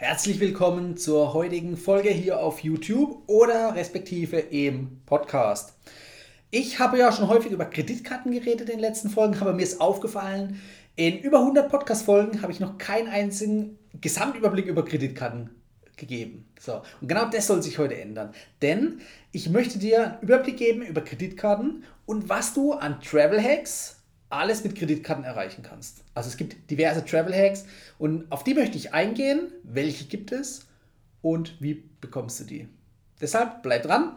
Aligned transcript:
Herzlich 0.00 0.40
willkommen 0.40 0.96
zur 0.96 1.34
heutigen 1.34 1.76
Folge 1.76 2.08
hier 2.08 2.40
auf 2.40 2.60
YouTube 2.60 3.22
oder 3.26 3.74
respektive 3.74 4.38
im 4.38 5.02
Podcast. 5.04 5.74
Ich 6.50 6.78
habe 6.78 6.96
ja 6.98 7.12
schon 7.12 7.28
häufig 7.28 7.52
über 7.52 7.66
Kreditkarten 7.66 8.32
geredet 8.32 8.70
in 8.70 8.76
den 8.76 8.78
letzten 8.78 9.10
Folgen, 9.10 9.36
aber 9.42 9.52
mir 9.52 9.62
ist 9.62 9.78
aufgefallen, 9.78 10.58
in 10.96 11.18
über 11.18 11.40
100 11.40 11.68
Podcast-Folgen 11.70 12.40
habe 12.40 12.50
ich 12.50 12.60
noch 12.60 12.78
keinen 12.78 13.08
einzigen 13.08 13.78
Gesamtüberblick 14.00 14.64
über 14.64 14.86
Kreditkarten 14.86 15.50
gegeben. 15.98 16.48
So, 16.58 16.80
und 17.02 17.08
genau 17.08 17.26
das 17.28 17.46
soll 17.46 17.62
sich 17.62 17.76
heute 17.76 18.00
ändern. 18.00 18.32
Denn 18.62 19.02
ich 19.32 19.50
möchte 19.50 19.78
dir 19.78 20.12
einen 20.12 20.22
Überblick 20.22 20.56
geben 20.56 20.80
über 20.80 21.02
Kreditkarten 21.02 21.84
und 22.06 22.30
was 22.30 22.54
du 22.54 22.72
an 22.72 23.02
Travel 23.02 23.42
Hacks 23.42 23.99
alles 24.30 24.62
mit 24.64 24.76
Kreditkarten 24.76 25.24
erreichen 25.24 25.62
kannst. 25.62 26.04
Also 26.14 26.28
es 26.28 26.36
gibt 26.36 26.70
diverse 26.70 27.04
Travel 27.04 27.34
Hacks 27.34 27.66
und 27.98 28.30
auf 28.30 28.44
die 28.44 28.54
möchte 28.54 28.78
ich 28.78 28.94
eingehen. 28.94 29.52
Welche 29.64 30.04
gibt 30.06 30.32
es 30.32 30.68
und 31.20 31.60
wie 31.60 31.74
bekommst 32.00 32.40
du 32.40 32.44
die? 32.44 32.68
Deshalb 33.20 33.62
bleib 33.62 33.82
dran. 33.82 34.16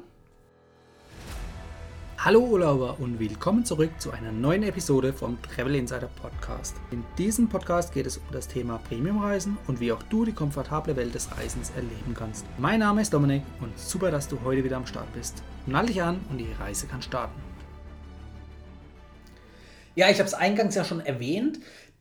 Hallo 2.20 2.40
Urlauber 2.40 3.02
und 3.02 3.20
willkommen 3.20 3.66
zurück 3.66 3.90
zu 3.98 4.12
einer 4.12 4.32
neuen 4.32 4.64
Episode 4.64 5.12
vom 5.12 5.42
Travel 5.42 5.76
Insider 5.76 6.08
Podcast. 6.22 6.78
In 6.92 7.04
diesem 7.18 7.50
Podcast 7.50 7.92
geht 7.92 8.06
es 8.06 8.18
um 8.18 8.23
das 8.32 8.48
Thema 8.48 8.78
Premiumreisen 8.78 9.58
und 9.68 9.82
wie 9.82 9.92
auch 9.92 10.02
du 10.04 10.23
die 10.23 10.32
komfortable 10.32 10.95
Welt 10.95 11.14
des 11.14 11.36
Reisens 11.36 11.72
erleben 11.72 12.14
kannst. 12.18 12.45
Mein 12.59 12.80
Name 12.80 13.02
ist 13.02 13.14
Dominik 13.14 13.42
und 13.59 13.78
super, 13.78 14.09
dass 14.09 14.30
du 14.30 14.40
heute 14.45 14.64
wieder 14.64 14.78
am 14.78 14.86
Start 14.86 15.12
bist. 15.14 15.44
Nall 15.66 15.88
dich 15.88 16.02
an 16.02 16.22
und 16.30 16.38
die 16.38 16.54
Reise 16.58 16.88
kann 16.88 17.02
starten. 17.02 17.53
Ja, 19.96 20.10
ich 20.10 20.20
habe 20.20 20.28
es 20.28 20.34
eingangs 20.34 20.76
ja 20.76 20.84
schon 20.84 21.06
erwähnt. 21.06 21.60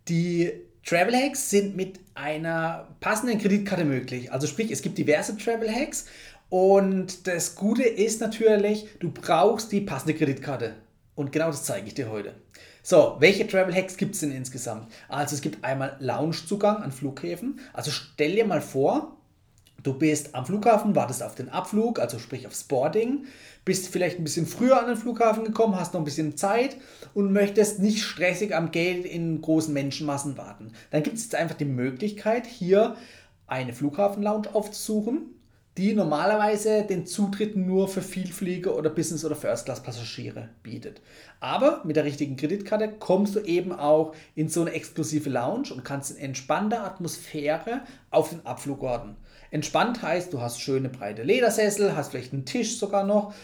Die 0.09 0.53
Travel 0.85 1.15
Hacks 1.15 1.51
sind 1.51 1.77
mit 1.77 2.01
einer 2.15 2.89
passenden 3.01 3.39
Kreditkarte 3.39 3.85
möglich. 3.85 4.33
Also 4.33 4.47
sprich, 4.47 4.71
es 4.71 4.83
gibt 4.83 4.99
diverse 4.99 5.37
Travel 5.37 5.71
Hacks 5.71 6.07
und 6.49 7.27
das 7.27 7.55
Gute 7.55 7.83
ist 7.83 8.21
natürlich, 8.21 8.87
du 8.99 9.11
brauchst 9.11 9.73
die 9.73 9.81
passende 9.81 10.15
Kreditkarte. 10.15 10.75
Und 11.15 11.33
genau 11.33 11.47
das 11.47 11.65
zeige 11.65 11.87
ich 11.87 11.95
dir 11.95 12.11
heute. 12.11 12.35
So, 12.83 13.17
welche 13.21 13.47
Travel 13.47 13.75
Hacks 13.75 13.97
gibt 13.97 14.15
es 14.15 14.21
denn 14.21 14.33
insgesamt? 14.33 14.91
Also 15.09 15.37
es 15.37 15.43
gibt 15.43 15.63
einmal 15.63 15.97
Loungezugang 16.01 16.83
an 16.83 16.91
Flughäfen. 16.91 17.61
Also 17.73 17.91
stell 17.91 18.35
dir 18.35 18.45
mal 18.45 18.61
vor, 18.61 19.17
Du 19.83 19.95
bist 19.95 20.35
am 20.35 20.47
Flughafen, 20.47 20.95
wartest 20.95 21.23
auf 21.23 21.35
den 21.35 21.49
Abflug, 21.49 21.99
also 21.99 22.21
sprich 22.21 22.47
aufs 22.47 22.65
Boarding, 22.65 23.25
bist 23.65 23.89
vielleicht 23.89 24.19
ein 24.19 24.25
bisschen 24.25 24.47
früher 24.47 24.79
an 24.79 24.87
den 24.87 24.97
Flughafen 24.97 25.45
gekommen, 25.45 25.75
hast 25.75 25.93
noch 25.93 26.01
ein 26.01 26.05
bisschen 26.05 26.37
Zeit 26.37 26.77
und 27.15 27.33
möchtest 27.33 27.81
nicht 27.81 28.03
stressig 28.03 28.55
am 28.55 28.71
Gate 28.71 29.05
in 29.05 29.41
großen 29.41 29.75
Menschenmassen 29.75 30.39
warten. 30.39 30.73
Dann 30.91 31.03
gibt 31.03 31.17
es 31.17 31.25
jetzt 31.25 31.35
einfach 31.35 31.57
die 31.57 31.65
Möglichkeit, 31.65 32.47
hier 32.47 32.97
eine 33.49 33.73
Flughafenlounge 33.73 34.55
aufzusuchen, 34.55 35.35
die 35.79 35.95
normalerweise 35.95 36.85
den 36.85 37.07
Zutritt 37.07 37.57
nur 37.57 37.89
für 37.89 38.03
Vielflieger 38.03 38.77
oder 38.77 38.91
Business- 38.91 39.25
oder 39.25 39.35
First-Class-Passagiere 39.35 40.51
bietet. 40.63 41.01
Aber 41.41 41.83
mit 41.85 41.97
der 41.97 42.05
richtigen 42.05 42.37
Kreditkarte 42.37 42.89
kommst 42.99 43.35
du 43.35 43.41
eben 43.41 43.73
auch 43.73 44.15
in 44.35 44.49
so 44.49 44.61
eine 44.61 44.73
exklusive 44.73 45.31
Lounge 45.31 45.73
und 45.73 45.83
kannst 45.83 46.13
in 46.13 46.19
entspannter 46.19 46.85
Atmosphäre 46.85 47.83
auf 48.11 48.31
den 48.31 48.45
Abflug 48.45 48.83
warten. 48.83 49.17
Entspannt 49.53 50.03
heißt, 50.03 50.33
du 50.33 50.41
hast 50.41 50.61
schöne 50.61 50.89
breite 50.89 51.23
Ledersessel, 51.23 51.95
hast 51.95 52.11
vielleicht 52.11 52.33
einen 52.33 52.47
Tisch 52.47 52.79
sogar 52.79 53.05
noch, 53.05 53.35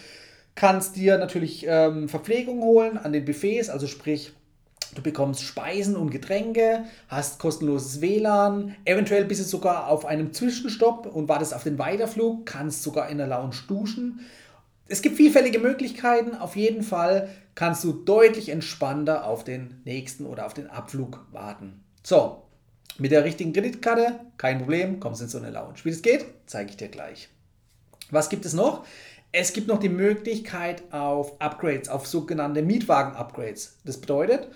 kannst 0.55 0.97
dir 0.97 1.19
natürlich 1.19 1.67
ähm, 1.69 2.09
Verpflegung 2.09 2.63
holen 2.63 2.97
an 2.97 3.13
den 3.13 3.27
Buffets, 3.27 3.69
also 3.69 3.87
sprich, 3.87 4.33
du 4.95 5.03
bekommst 5.03 5.43
Speisen 5.43 5.97
und 5.97 6.11
Getränke, 6.11 6.85
hast 7.09 7.39
kostenloses 7.39 8.01
WLAN, 8.01 8.75
eventuell 8.87 9.27
bist 9.27 9.43
du 9.43 9.45
sogar 9.45 9.89
auf 9.89 10.07
einem 10.07 10.33
Zwischenstopp 10.33 11.07
und 11.07 11.29
wartest 11.29 11.53
auf 11.55 11.65
den 11.65 11.79
Weiterflug, 11.79 12.47
kannst 12.47 12.83
sogar 12.83 13.11
in 13.11 13.19
der 13.19 13.27
Lounge 13.27 13.57
duschen. 13.69 14.21
Es 14.89 15.03
gibt 15.03 15.19
vielfältige 15.19 15.59
Möglichkeiten. 15.59 16.35
Auf 16.35 16.57
jeden 16.57 16.83
Fall 16.83 17.29
kannst 17.55 17.85
du 17.85 17.93
deutlich 17.93 18.49
entspannter 18.49 19.27
auf 19.27 19.45
den 19.45 19.83
nächsten 19.85 20.25
oder 20.25 20.47
auf 20.47 20.55
den 20.55 20.71
Abflug 20.71 21.27
warten. 21.31 21.85
So, 22.03 22.48
mit 22.97 23.13
der 23.13 23.25
richtigen 23.25 23.53
Kreditkarte, 23.53 24.21
kein 24.37 24.59
Problem, 24.59 25.01
kommst 25.01 25.23
in 25.23 25.29
so 25.29 25.39
eine 25.39 25.51
Lounge. 25.51 25.77
Wie 25.85 25.91
das 25.91 26.03
geht, 26.03 26.25
zeige 26.47 26.71
ich 26.71 26.77
dir 26.77 26.89
gleich. 26.89 27.29
Was 28.11 28.29
gibt 28.29 28.45
es 28.45 28.55
noch? 28.55 28.85
Es 29.31 29.53
gibt 29.53 29.69
noch 29.69 29.79
die 29.79 29.91
Möglichkeit 29.91 30.83
auf 30.91 31.41
Upgrades, 31.41 31.89
auf 31.91 32.07
sogenannte 32.07 32.63
Mietwagen-Upgrades. 32.63 33.77
Das 33.85 33.99
bedeutet, 33.99 34.49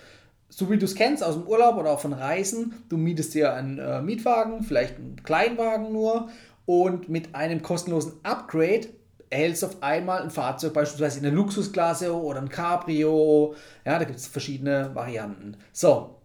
so 0.48 0.70
wie 0.70 0.78
du 0.78 0.86
es 0.86 0.94
kennst 0.94 1.22
aus 1.22 1.34
dem 1.34 1.46
Urlaub 1.46 1.76
oder 1.76 1.90
auch 1.90 2.00
von 2.00 2.14
Reisen, 2.14 2.82
du 2.88 2.96
mietest 2.96 3.34
dir 3.34 3.52
einen 3.52 3.78
äh, 3.78 4.00
Mietwagen, 4.00 4.62
vielleicht 4.62 4.96
einen 4.96 5.22
Kleinwagen 5.22 5.92
nur 5.92 6.30
und 6.64 7.08
mit 7.08 7.34
einem 7.34 7.62
kostenlosen 7.62 8.14
Upgrade 8.22 8.88
erhältst 9.28 9.62
du 9.62 9.66
auf 9.66 9.82
einmal 9.82 10.22
ein 10.22 10.30
Fahrzeug, 10.30 10.74
beispielsweise 10.74 11.18
in 11.18 11.24
der 11.24 11.32
Luxusklasse 11.32 12.14
oder 12.14 12.40
ein 12.40 12.50
Cabrio. 12.50 13.54
Ja, 13.84 13.98
da 13.98 14.04
gibt 14.04 14.18
es 14.18 14.26
verschiedene 14.26 14.94
Varianten. 14.94 15.56
So, 15.72 16.21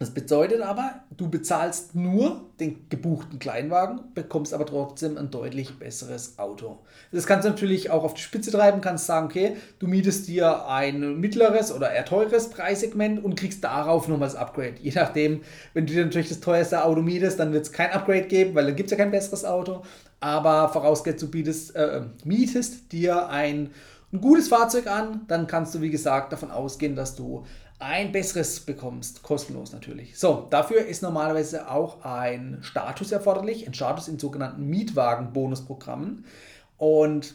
das 0.00 0.12
bedeutet 0.12 0.62
aber, 0.62 0.94
du 1.14 1.28
bezahlst 1.28 1.94
nur 1.94 2.40
den 2.58 2.88
gebuchten 2.88 3.38
Kleinwagen, 3.38 4.00
bekommst 4.14 4.54
aber 4.54 4.64
trotzdem 4.64 5.18
ein 5.18 5.30
deutlich 5.30 5.78
besseres 5.78 6.38
Auto. 6.38 6.78
Das 7.12 7.26
kannst 7.26 7.44
du 7.44 7.50
natürlich 7.50 7.90
auch 7.90 8.02
auf 8.02 8.14
die 8.14 8.22
Spitze 8.22 8.50
treiben, 8.50 8.80
kannst 8.80 9.04
sagen, 9.04 9.26
okay, 9.26 9.58
du 9.78 9.86
mietest 9.86 10.26
dir 10.26 10.66
ein 10.66 11.20
mittleres 11.20 11.70
oder 11.70 11.92
eher 11.92 12.06
teures 12.06 12.48
Preissegment 12.48 13.22
und 13.22 13.34
kriegst 13.34 13.62
darauf 13.62 14.08
nochmal 14.08 14.28
das 14.28 14.36
Upgrade. 14.36 14.76
Je 14.80 14.92
nachdem, 14.94 15.42
wenn 15.74 15.84
du 15.84 15.92
dir 15.92 16.06
natürlich 16.06 16.30
das 16.30 16.40
teuerste 16.40 16.82
Auto 16.82 17.02
mietest, 17.02 17.38
dann 17.38 17.52
wird 17.52 17.66
es 17.66 17.72
kein 17.72 17.90
Upgrade 17.90 18.26
geben, 18.26 18.54
weil 18.54 18.64
dann 18.64 18.76
gibt 18.76 18.86
es 18.86 18.92
ja 18.92 19.04
kein 19.04 19.10
besseres 19.10 19.44
Auto. 19.44 19.82
Aber 20.20 20.70
vorausgesetzt, 20.70 21.22
du 21.24 21.30
bietest, 21.30 21.76
äh, 21.76 22.04
mietest 22.24 22.90
dir 22.92 23.28
ein, 23.28 23.68
ein 24.14 24.22
gutes 24.22 24.48
Fahrzeug 24.48 24.86
an, 24.86 25.26
dann 25.28 25.46
kannst 25.46 25.74
du, 25.74 25.82
wie 25.82 25.90
gesagt, 25.90 26.32
davon 26.32 26.50
ausgehen, 26.50 26.96
dass 26.96 27.16
du 27.16 27.44
ein 27.80 28.12
besseres 28.12 28.60
bekommst, 28.60 29.22
kostenlos 29.22 29.72
natürlich. 29.72 30.18
So, 30.18 30.46
dafür 30.50 30.84
ist 30.84 31.02
normalerweise 31.02 31.70
auch 31.70 32.04
ein 32.04 32.58
Status 32.60 33.10
erforderlich, 33.10 33.66
ein 33.66 33.74
Status 33.74 34.06
in 34.06 34.18
sogenannten 34.18 34.66
Mietwagen-Bonusprogrammen. 34.66 36.24
Und 36.76 37.34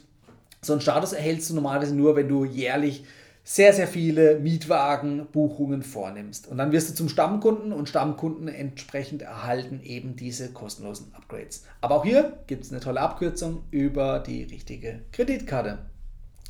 so 0.61 0.73
einen 0.73 0.81
Status 0.81 1.13
erhältst 1.13 1.50
du 1.50 1.56
normalerweise 1.56 1.95
nur, 1.95 2.16
wenn 2.16 2.29
du 2.29 2.45
jährlich 2.45 3.06
sehr, 3.44 3.73
sehr 3.73 3.88
viele 3.88 4.39
Mietwagenbuchungen 4.39 5.83
vornimmst. 5.83 6.47
Und 6.47 6.57
dann 6.57 6.72
wirst 6.72 6.89
du 6.89 6.94
zum 6.95 7.09
Stammkunden 7.09 7.72
und 7.72 7.89
Stammkunden 7.89 8.47
entsprechend 8.47 9.22
erhalten 9.22 9.81
eben 9.83 10.16
diese 10.16 10.51
kostenlosen 10.51 11.13
Upgrades. 11.13 11.63
Aber 11.81 11.95
auch 11.95 12.06
hier 12.06 12.39
gibt 12.47 12.63
es 12.63 12.72
eine 12.72 12.81
tolle 12.81 13.01
Abkürzung 13.01 13.63
über 13.69 14.19
die 14.19 14.44
richtige 14.44 15.01
Kreditkarte. 15.12 15.77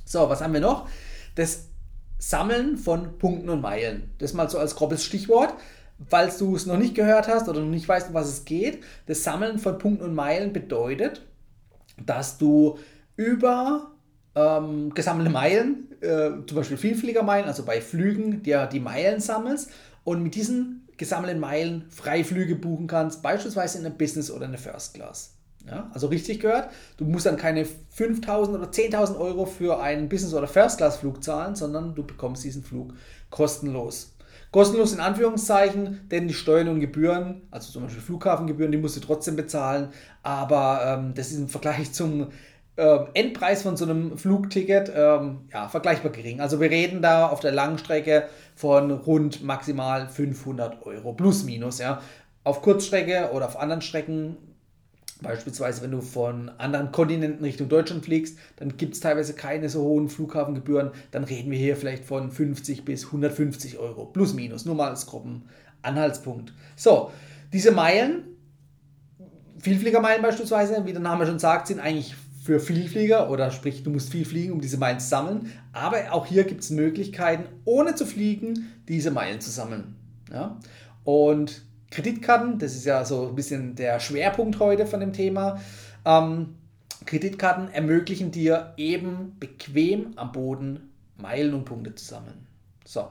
So, 0.06 0.30
was 0.30 0.42
haben 0.42 0.54
wir 0.54 0.62
noch? 0.62 0.88
Das 1.36 1.68
Sammeln 2.28 2.76
von 2.76 3.20
Punkten 3.20 3.50
und 3.50 3.62
Meilen. 3.62 4.10
Das 4.18 4.34
mal 4.34 4.50
so 4.50 4.58
als 4.58 4.76
grobes 4.76 5.04
Stichwort. 5.04 5.54
Falls 6.10 6.40
du 6.40 6.56
es 6.56 6.66
noch 6.66 6.76
nicht 6.76 6.96
gehört 6.96 7.28
hast 7.28 7.48
oder 7.48 7.60
noch 7.60 7.70
nicht 7.70 7.88
weißt, 7.88 8.08
um 8.08 8.16
was 8.16 8.28
es 8.28 8.46
geht, 8.46 8.84
das 9.06 9.24
Sammeln 9.24 9.60
von 9.60 9.78
Punkten 9.78 10.06
und 10.06 10.16
Meilen 10.16 10.52
bedeutet, 10.52 11.22
dass 12.04 12.40
du 12.40 12.80
über 13.16 13.92
ähm, 14.34 14.92
gesammelte 14.96 15.30
Meilen, 15.30 15.92
äh, 16.02 16.32
zum 16.48 16.56
Beispiel 16.56 16.78
Vielfliegermeilen, 16.78 17.46
also 17.46 17.64
bei 17.64 17.80
Flügen, 17.80 18.42
dir 18.42 18.66
die 18.66 18.80
Meilen 18.80 19.20
sammelst 19.20 19.70
und 20.04 20.24
mit 20.24 20.34
diesen 20.34 20.90
gesammelten 20.98 21.40
Meilen 21.40 21.86
Freiflüge 21.92 22.56
buchen 22.56 22.88
kannst, 22.88 23.22
beispielsweise 23.22 23.78
in 23.78 23.84
der 23.84 23.92
Business 23.92 24.32
oder 24.32 24.46
in 24.46 24.52
der 24.52 24.60
First 24.60 24.96
Class. 24.96 25.36
Ja, 25.68 25.90
also 25.94 26.08
richtig 26.08 26.42
gehört, 26.42 26.70
du 26.98 27.06
musst 27.06 27.26
dann 27.26 27.38
keine 27.38 27.64
5.000 27.64 28.54
oder 28.54 28.68
10.000 28.68 29.18
Euro 29.18 29.46
für 29.46 29.82
einen 29.82 30.10
Business- 30.10 30.36
oder 30.36 30.48
First-Class-Flug 30.48 31.24
zahlen, 31.24 31.56
sondern 31.56 31.96
du 31.96 32.04
bekommst 32.04 32.44
diesen 32.44 32.64
Flug 32.64 32.94
kostenlos. 33.32 34.16
Kostenlos 34.52 34.94
in 34.94 35.00
Anführungszeichen, 35.00 36.08
denn 36.10 36.28
die 36.28 36.34
Steuern 36.34 36.68
und 36.68 36.80
Gebühren, 36.80 37.42
also 37.52 37.72
zum 37.72 37.84
Beispiel 37.84 38.02
Flughafengebühren, 38.02 38.72
die 38.72 38.78
musst 38.78 38.96
du 38.96 39.02
trotzdem 39.02 39.36
bezahlen, 39.36 39.90
aber 40.24 40.82
ähm, 40.86 41.14
das 41.16 41.32
ist 41.32 41.40
im 41.40 41.50
Vergleich 41.50 41.92
zum 41.94 42.28
äh, 42.76 43.00
Endpreis 43.14 43.64
von 43.64 43.76
so 43.76 43.86
einem 43.86 44.18
Flugticket 44.18 44.92
ähm, 44.96 45.48
ja, 45.52 45.68
vergleichbar 45.68 46.12
gering. 46.12 46.42
Also 46.42 46.60
wir 46.60 46.70
reden 46.70 47.02
da 47.02 47.28
auf 47.28 47.40
der 47.40 47.52
langen 47.52 47.78
Strecke 47.78 48.28
von 48.56 48.92
rund 48.92 49.44
maximal 49.44 50.10
500 50.10 50.86
Euro 50.86 51.14
plus 51.14 51.44
minus. 51.44 51.80
Ja. 51.80 52.02
Auf 52.44 52.62
Kurzstrecke 52.62 53.32
oder 53.34 53.46
auf 53.48 53.58
anderen 53.58 53.82
Strecken 53.82 54.38
Beispielsweise, 55.22 55.82
wenn 55.82 55.92
du 55.92 56.02
von 56.02 56.50
anderen 56.58 56.92
Kontinenten 56.92 57.44
Richtung 57.44 57.70
Deutschland 57.70 58.04
fliegst, 58.04 58.38
dann 58.58 58.76
gibt 58.76 58.96
es 58.96 59.00
teilweise 59.00 59.34
keine 59.34 59.70
so 59.70 59.82
hohen 59.82 60.10
Flughafengebühren. 60.10 60.92
Dann 61.12 61.24
reden 61.24 61.52
wir 61.52 61.58
hier 61.58 61.78
vielleicht 61.78 62.04
von 62.04 62.32
50 62.32 62.84
bis 62.84 63.06
150 63.06 63.78
Euro. 63.80 64.06
Plus, 64.06 64.34
minus. 64.34 64.66
Nur 64.66 64.76
mal 64.76 64.90
als 64.90 65.06
groben 65.06 65.44
Anhaltspunkt. 65.82 66.54
So, 66.76 67.12
diese 67.54 67.72
Meilen, 67.72 68.24
Vielfliegermeilen 69.60 70.22
beispielsweise, 70.22 70.86
wie 70.86 70.92
der 70.92 71.02
Name 71.02 71.26
schon 71.26 71.40
sagt, 71.40 71.68
sind 71.68 71.80
eigentlich 71.80 72.16
für 72.44 72.60
Vielflieger 72.60 73.32
oder 73.32 73.50
sprich, 73.50 73.82
du 73.82 73.90
musst 73.90 74.12
viel 74.12 74.26
fliegen, 74.26 74.54
um 74.54 74.62
diese 74.62 74.78
Meilen 74.78 75.00
zu 75.00 75.08
sammeln. 75.08 75.52
Aber 75.74 76.12
auch 76.12 76.28
hier 76.28 76.44
gibt 76.44 76.62
es 76.62 76.70
Möglichkeiten, 76.70 77.46
ohne 77.64 77.96
zu 77.96 78.06
fliegen, 78.06 78.68
diese 78.88 79.10
Meilen 79.10 79.42
zu 79.42 79.50
sammeln. 79.50 79.96
Ja? 80.32 80.60
Und 81.04 81.64
Kreditkarten, 81.96 82.60
das 82.60 82.76
ist 82.76 82.86
ja 82.86 83.06
so 83.06 83.30
ein 83.30 83.36
bisschen 83.36 83.74
der 83.76 84.02
Schwerpunkt 84.02 84.60
heute 84.60 84.86
von 84.86 85.00
dem 85.00 85.14
Thema. 85.14 85.62
Ähm, 86.04 86.56
Kreditkarten 87.06 87.70
ermöglichen 87.72 88.32
dir 88.32 88.74
eben 88.76 89.38
bequem 89.40 90.12
am 90.18 90.34
Boden 90.34 90.92
Meilen 91.16 91.54
und 91.54 91.64
Punkte 91.64 91.96
zu 91.96 92.04
sammeln. 92.04 92.48
So, 92.84 93.08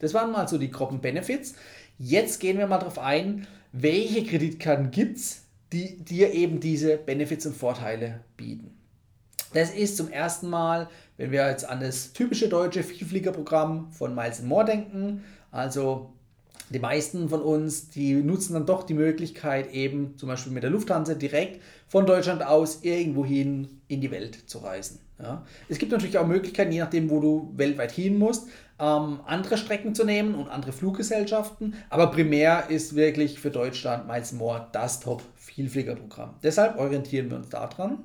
das 0.00 0.14
waren 0.14 0.32
mal 0.32 0.48
so 0.48 0.58
die 0.58 0.72
groben 0.72 1.00
Benefits. 1.00 1.54
Jetzt 1.96 2.40
gehen 2.40 2.58
wir 2.58 2.66
mal 2.66 2.78
darauf 2.78 2.98
ein, 2.98 3.46
welche 3.70 4.24
Kreditkarten 4.24 4.90
gibt 4.90 5.18
es, 5.18 5.44
die 5.72 6.02
dir 6.02 6.32
eben 6.34 6.58
diese 6.58 6.96
Benefits 6.96 7.46
und 7.46 7.54
Vorteile 7.54 8.24
bieten. 8.36 8.76
Das 9.54 9.70
ist 9.70 9.96
zum 9.96 10.10
ersten 10.10 10.50
Mal, 10.50 10.88
wenn 11.18 11.30
wir 11.30 11.48
jetzt 11.48 11.68
an 11.68 11.78
das 11.78 12.12
typische 12.12 12.48
deutsche 12.48 12.82
Vielfliegerprogramm 12.82 13.92
von 13.92 14.12
Miles 14.12 14.42
More 14.42 14.64
denken, 14.64 15.22
also 15.52 16.14
die 16.70 16.78
meisten 16.78 17.28
von 17.28 17.40
uns, 17.40 17.90
die 17.90 18.14
nutzen 18.14 18.54
dann 18.54 18.66
doch 18.66 18.82
die 18.82 18.94
Möglichkeit, 18.94 19.72
eben 19.72 20.16
zum 20.16 20.28
Beispiel 20.28 20.52
mit 20.52 20.62
der 20.62 20.70
Lufthansa 20.70 21.14
direkt 21.14 21.62
von 21.86 22.06
Deutschland 22.06 22.42
aus 22.42 22.80
irgendwohin 22.82 23.80
in 23.88 24.00
die 24.00 24.10
Welt 24.10 24.38
zu 24.46 24.58
reisen. 24.58 25.00
Ja. 25.18 25.44
Es 25.68 25.78
gibt 25.78 25.92
natürlich 25.92 26.18
auch 26.18 26.26
Möglichkeiten, 26.26 26.70
je 26.70 26.80
nachdem, 26.80 27.10
wo 27.10 27.20
du 27.20 27.52
weltweit 27.56 27.90
hin 27.90 28.18
musst, 28.18 28.48
ähm, 28.78 29.20
andere 29.26 29.56
Strecken 29.56 29.94
zu 29.94 30.04
nehmen 30.04 30.34
und 30.34 30.48
andere 30.48 30.72
Fluggesellschaften. 30.72 31.74
Aber 31.90 32.08
primär 32.08 32.70
ist 32.70 32.94
wirklich 32.94 33.40
für 33.40 33.50
Deutschland 33.50 34.06
Miles 34.06 34.32
More 34.32 34.68
das 34.72 35.00
Top-Vielfliegerprogramm. 35.00 36.34
Deshalb 36.42 36.78
orientieren 36.78 37.30
wir 37.30 37.38
uns 37.38 37.48
daran. 37.48 37.98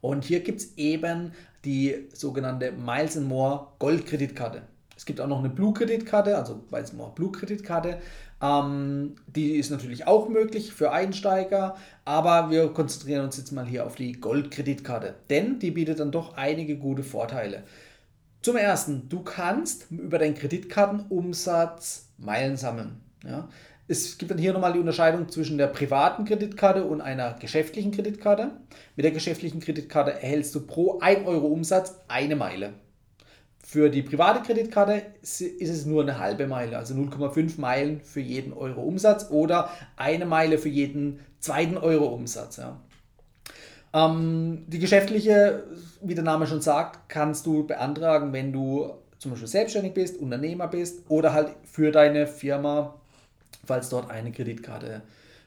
Und 0.00 0.24
hier 0.24 0.40
gibt 0.40 0.60
es 0.60 0.76
eben 0.76 1.32
die 1.64 2.06
sogenannte 2.12 2.70
Miles 2.70 3.16
More 3.16 3.68
Gold-Kreditkarte. 3.80 4.62
Es 4.96 5.04
gibt 5.04 5.20
auch 5.20 5.26
noch 5.26 5.40
eine 5.40 5.50
Blue-Kreditkarte, 5.50 6.36
also 6.36 6.64
Miles 6.70 6.92
More 6.94 7.12
Blue-Kreditkarte. 7.14 7.98
Ähm, 8.42 9.16
die 9.26 9.56
ist 9.56 9.70
natürlich 9.70 10.06
auch 10.06 10.28
möglich 10.28 10.72
für 10.72 10.90
Einsteiger, 10.90 11.76
aber 12.04 12.50
wir 12.50 12.68
konzentrieren 12.68 13.24
uns 13.24 13.36
jetzt 13.36 13.52
mal 13.52 13.66
hier 13.66 13.86
auf 13.86 13.94
die 13.94 14.12
Gold-Kreditkarte, 14.12 15.14
denn 15.30 15.58
die 15.58 15.70
bietet 15.70 16.00
dann 16.00 16.10
doch 16.10 16.36
einige 16.36 16.76
gute 16.76 17.02
Vorteile. 17.02 17.62
Zum 18.42 18.56
ersten, 18.56 19.08
du 19.08 19.22
kannst 19.22 19.90
über 19.90 20.18
deinen 20.18 20.34
Kreditkartenumsatz 20.34 22.08
Meilen 22.18 22.56
sammeln. 22.56 23.00
Ja. 23.24 23.48
Es 23.88 24.18
gibt 24.18 24.30
dann 24.30 24.38
hier 24.38 24.52
nochmal 24.52 24.72
die 24.72 24.80
Unterscheidung 24.80 25.28
zwischen 25.28 25.58
der 25.58 25.68
privaten 25.68 26.24
Kreditkarte 26.24 26.84
und 26.84 27.00
einer 27.00 27.34
geschäftlichen 27.34 27.92
Kreditkarte. 27.92 28.50
Mit 28.96 29.04
der 29.04 29.12
geschäftlichen 29.12 29.60
Kreditkarte 29.60 30.12
erhältst 30.12 30.54
du 30.54 30.66
pro 30.66 30.98
1 30.98 31.26
Euro 31.26 31.46
Umsatz 31.46 32.00
eine 32.08 32.34
Meile. 32.34 32.74
Für 33.68 33.90
die 33.90 34.02
private 34.02 34.42
Kreditkarte 34.46 35.02
ist 35.22 35.40
es 35.40 35.86
nur 35.86 36.02
eine 36.02 36.20
halbe 36.20 36.46
Meile, 36.46 36.78
also 36.78 36.94
0,5 36.94 37.60
Meilen 37.60 38.00
für 38.00 38.20
jeden 38.20 38.52
Euro 38.52 38.80
Umsatz 38.80 39.28
oder 39.28 39.70
eine 39.96 40.24
Meile 40.24 40.58
für 40.58 40.68
jeden 40.68 41.18
zweiten 41.40 41.76
Euro 41.76 42.06
Umsatz. 42.06 42.58
Ja. 42.58 42.80
Ähm, 43.92 44.62
die 44.68 44.78
geschäftliche, 44.78 45.64
wie 46.00 46.14
der 46.14 46.22
Name 46.22 46.46
schon 46.46 46.60
sagt, 46.60 47.08
kannst 47.08 47.44
du 47.44 47.66
beantragen, 47.66 48.32
wenn 48.32 48.52
du 48.52 48.92
zum 49.18 49.32
Beispiel 49.32 49.48
selbstständig 49.48 49.94
bist, 49.94 50.20
Unternehmer 50.20 50.68
bist 50.68 51.00
oder 51.08 51.32
halt 51.32 51.48
für 51.64 51.90
deine 51.90 52.28
Firma, 52.28 52.94
falls 53.64 53.88
dort 53.88 54.12
eine 54.12 54.30
Kreditkarte 54.30 55.02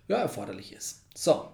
ja, 0.10 0.18
erforderlich 0.18 0.74
ist. 0.74 1.06
So, 1.16 1.46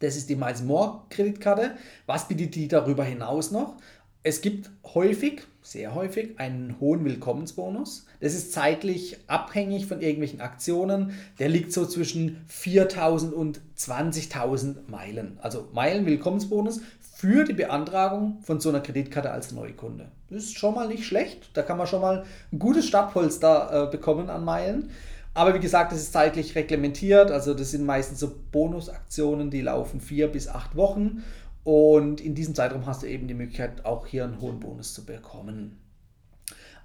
das 0.00 0.16
ist 0.16 0.28
die 0.30 0.36
Miles 0.36 0.64
More 0.64 1.02
Kreditkarte. 1.10 1.76
Was 2.06 2.26
bietet 2.26 2.56
die 2.56 2.66
darüber 2.66 3.04
hinaus 3.04 3.52
noch? 3.52 3.76
Es 4.22 4.42
gibt 4.42 4.70
häufig, 4.92 5.44
sehr 5.62 5.94
häufig, 5.94 6.38
einen 6.38 6.78
hohen 6.78 7.06
Willkommensbonus. 7.06 8.04
Das 8.20 8.34
ist 8.34 8.52
zeitlich 8.52 9.16
abhängig 9.28 9.86
von 9.86 10.02
irgendwelchen 10.02 10.42
Aktionen. 10.42 11.14
Der 11.38 11.48
liegt 11.48 11.72
so 11.72 11.86
zwischen 11.86 12.44
4000 12.48 13.32
und 13.32 13.62
20.000 13.78 14.88
Meilen. 14.88 15.38
Also 15.40 15.68
Meilen 15.72 16.04
Willkommensbonus 16.04 16.82
für 17.14 17.44
die 17.44 17.54
Beantragung 17.54 18.40
von 18.42 18.60
so 18.60 18.68
einer 18.68 18.80
Kreditkarte 18.80 19.30
als 19.30 19.52
Neukunde. 19.52 20.08
Das 20.28 20.44
ist 20.44 20.58
schon 20.58 20.74
mal 20.74 20.88
nicht 20.88 21.06
schlecht. 21.06 21.48
Da 21.54 21.62
kann 21.62 21.78
man 21.78 21.86
schon 21.86 22.02
mal 22.02 22.26
ein 22.52 22.58
gutes 22.58 22.86
Startpolster 22.86 23.88
äh, 23.88 23.90
bekommen 23.90 24.28
an 24.28 24.44
Meilen. 24.44 24.90
Aber 25.32 25.54
wie 25.54 25.60
gesagt, 25.60 25.92
das 25.92 26.00
ist 26.00 26.12
zeitlich 26.12 26.54
reglementiert. 26.56 27.30
Also 27.30 27.54
das 27.54 27.70
sind 27.70 27.86
meistens 27.86 28.20
so 28.20 28.34
Bonusaktionen, 28.52 29.50
die 29.50 29.62
laufen 29.62 30.00
vier 30.00 30.28
bis 30.28 30.48
acht 30.48 30.76
Wochen. 30.76 31.24
Und 31.64 32.20
in 32.20 32.34
diesem 32.34 32.54
Zeitraum 32.54 32.86
hast 32.86 33.02
du 33.02 33.06
eben 33.06 33.28
die 33.28 33.34
Möglichkeit, 33.34 33.84
auch 33.84 34.06
hier 34.06 34.24
einen 34.24 34.40
hohen 34.40 34.60
Bonus 34.60 34.94
zu 34.94 35.04
bekommen. 35.04 35.78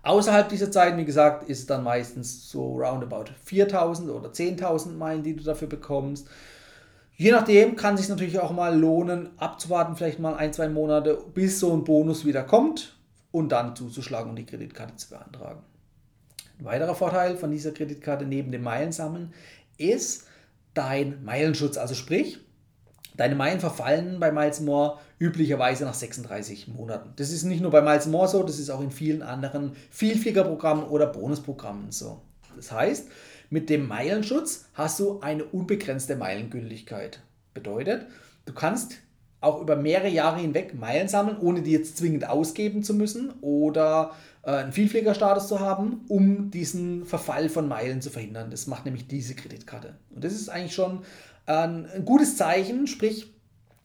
Außerhalb 0.03 0.49
dieser 0.49 0.69
Zeit, 0.69 0.97
wie 0.97 1.05
gesagt, 1.05 1.49
ist 1.49 1.69
dann 1.69 1.83
meistens 1.83 2.49
so 2.49 2.75
roundabout 2.75 3.31
4000 3.43 4.11
oder 4.11 4.29
10.000 4.29 4.91
Meilen, 4.93 5.23
die 5.23 5.35
du 5.35 5.43
dafür 5.43 5.67
bekommst. 5.67 6.27
Je 7.17 7.31
nachdem 7.31 7.75
kann 7.75 7.95
es 7.95 8.01
sich 8.01 8.09
natürlich 8.09 8.39
auch 8.39 8.51
mal 8.51 8.77
lohnen, 8.77 9.29
abzuwarten, 9.37 9.95
vielleicht 9.95 10.19
mal 10.19 10.35
ein, 10.35 10.53
zwei 10.53 10.67
Monate, 10.67 11.17
bis 11.33 11.59
so 11.59 11.73
ein 11.73 11.85
Bonus 11.85 12.25
wieder 12.25 12.43
kommt 12.43 12.97
und 13.31 13.51
dann 13.51 13.75
zuzuschlagen 13.75 14.29
und 14.29 14.35
die 14.35 14.45
Kreditkarte 14.45 14.95
zu 14.97 15.09
beantragen. 15.09 15.63
Ein 16.59 16.65
weiterer 16.65 16.93
Vorteil 16.93 17.35
von 17.35 17.49
dieser 17.49 17.71
Kreditkarte 17.71 18.25
neben 18.25 18.51
dem 18.51 18.63
Meilensammeln 18.63 19.33
ist 19.77 20.27
dein 20.73 21.23
Meilenschutz. 21.23 21.77
Also 21.77 21.95
sprich, 21.95 22.44
Deine 23.17 23.35
Meilen 23.35 23.59
verfallen 23.59 24.19
bei 24.19 24.31
Miles 24.31 24.59
More 24.61 24.99
üblicherweise 25.19 25.85
nach 25.85 25.93
36 25.93 26.67
Monaten. 26.67 27.13
Das 27.15 27.31
ist 27.31 27.43
nicht 27.43 27.61
nur 27.61 27.71
bei 27.71 27.81
Miles 27.81 28.07
More 28.07 28.27
so, 28.27 28.43
das 28.43 28.59
ist 28.59 28.69
auch 28.69 28.81
in 28.81 28.91
vielen 28.91 29.21
anderen 29.21 29.73
Vielfliegerprogrammen 29.89 30.85
oder 30.85 31.07
Bonusprogrammen 31.07 31.91
so. 31.91 32.21
Das 32.55 32.71
heißt, 32.71 33.07
mit 33.49 33.69
dem 33.69 33.87
Meilenschutz 33.87 34.65
hast 34.73 34.99
du 34.99 35.19
eine 35.21 35.43
unbegrenzte 35.43 36.15
Meilengültigkeit. 36.15 37.21
Bedeutet, 37.53 38.07
du 38.45 38.53
kannst 38.53 38.97
auch 39.41 39.61
über 39.61 39.75
mehrere 39.75 40.09
Jahre 40.09 40.39
hinweg 40.39 40.73
Meilen 40.73 41.07
sammeln, 41.07 41.37
ohne 41.39 41.61
die 41.61 41.71
jetzt 41.71 41.97
zwingend 41.97 42.27
ausgeben 42.27 42.83
zu 42.83 42.93
müssen 42.93 43.31
oder 43.41 44.11
äh, 44.43 44.51
einen 44.51 44.73
Vielfliegerstatus 44.73 45.47
zu 45.47 45.59
haben, 45.59 46.03
um 46.07 46.49
diesen 46.51 47.05
Verfall 47.05 47.49
von 47.49 47.67
Meilen 47.67 48.01
zu 48.01 48.09
verhindern. 48.09 48.49
Das 48.49 48.67
macht 48.67 48.85
nämlich 48.85 49.07
diese 49.07 49.35
Kreditkarte. 49.35 49.95
Und 50.13 50.23
das 50.23 50.33
ist 50.33 50.49
eigentlich 50.49 50.73
schon 50.73 51.03
ein, 51.45 51.85
ein 51.87 52.05
gutes 52.05 52.37
Zeichen, 52.37 52.87
sprich, 52.87 53.31